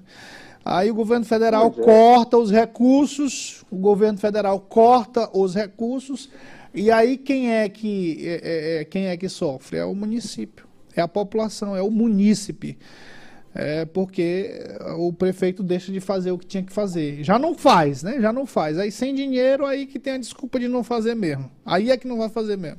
[0.63, 1.81] Aí o governo federal é.
[1.81, 6.29] corta os recursos, o governo federal corta os recursos,
[6.73, 9.77] e aí quem é que é- é- é- quem é que sofre?
[9.77, 12.77] É o município, é a população, é o munícipe.
[13.55, 14.61] É porque
[14.97, 17.23] o prefeito deixa de fazer o que tinha que fazer.
[17.23, 18.21] Já não faz, né?
[18.21, 18.77] Já não faz.
[18.77, 21.49] Aí sem dinheiro, aí que tem a desculpa de não fazer mesmo.
[21.65, 22.77] Aí é que não vai fazer mesmo.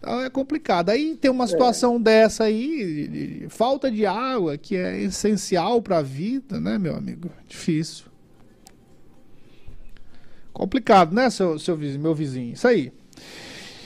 [0.00, 0.88] Então é complicado.
[0.88, 6.02] Aí tem uma situação dessa aí, de falta de água, que é essencial para a
[6.02, 7.30] vida, né, meu amigo?
[7.46, 8.06] Difícil.
[10.52, 12.54] Complicado, né, seu, seu vizinho, meu vizinho?
[12.54, 12.92] Isso aí.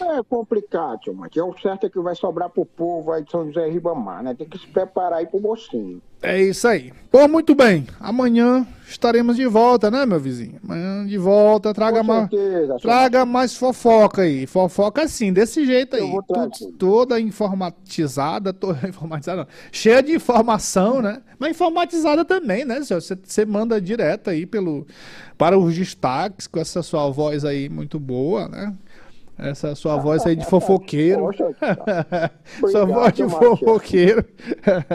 [0.00, 1.46] É complicado, tio Matias.
[1.46, 4.34] O certo é que vai sobrar pro povo aí de São José Ribamar, né?
[4.34, 6.00] Tem que se preparar aí pro mocinho.
[6.22, 6.90] É isso aí.
[7.10, 7.86] Pô, muito bem.
[8.00, 10.58] Amanhã estaremos de volta, né, meu vizinho?
[10.64, 11.74] Amanhã de volta.
[11.74, 12.30] Traga, mais,
[12.80, 14.46] traga mais fofoca aí.
[14.46, 16.00] Fofoca assim, desse jeito aí.
[16.26, 19.48] Tudo- toda informatizada, toda informatizada, não.
[19.70, 21.20] cheia de informação, né?
[21.38, 23.00] Mas informatizada também, né, senhor?
[23.02, 24.86] Você, você manda direto aí pelo,
[25.36, 28.74] para os destaques com essa sua voz aí muito boa, né?
[29.36, 31.22] Essa sua voz aí de fofoqueiro.
[31.22, 31.44] Poxa,
[32.70, 34.24] Sua Obrigado, voz de fofoqueiro.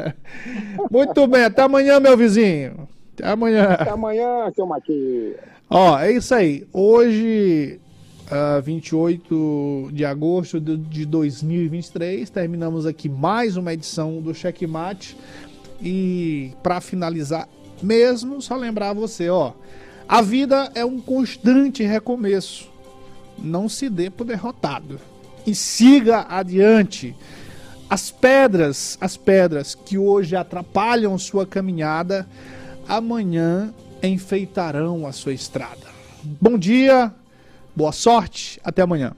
[0.89, 2.87] Muito bem, até amanhã, meu vizinho.
[3.13, 3.63] Até amanhã.
[3.71, 5.35] Até amanhã, seu Matias.
[5.69, 6.65] Ó, é isso aí.
[6.71, 7.79] Hoje,
[8.31, 15.17] ah, 28 de agosto de de 2023, terminamos aqui mais uma edição do Checkmate.
[15.81, 17.47] E para finalizar,
[17.81, 19.53] mesmo, só lembrar você, ó.
[20.07, 22.69] A vida é um constante recomeço.
[23.43, 24.99] Não se dê por derrotado.
[25.45, 27.15] E siga adiante.
[27.89, 32.27] As pedras, as pedras que hoje atrapalham sua caminhada,
[32.87, 33.73] amanhã
[34.03, 35.87] enfeitarão a sua estrada.
[36.23, 37.13] Bom dia,
[37.75, 39.13] boa sorte, até amanhã.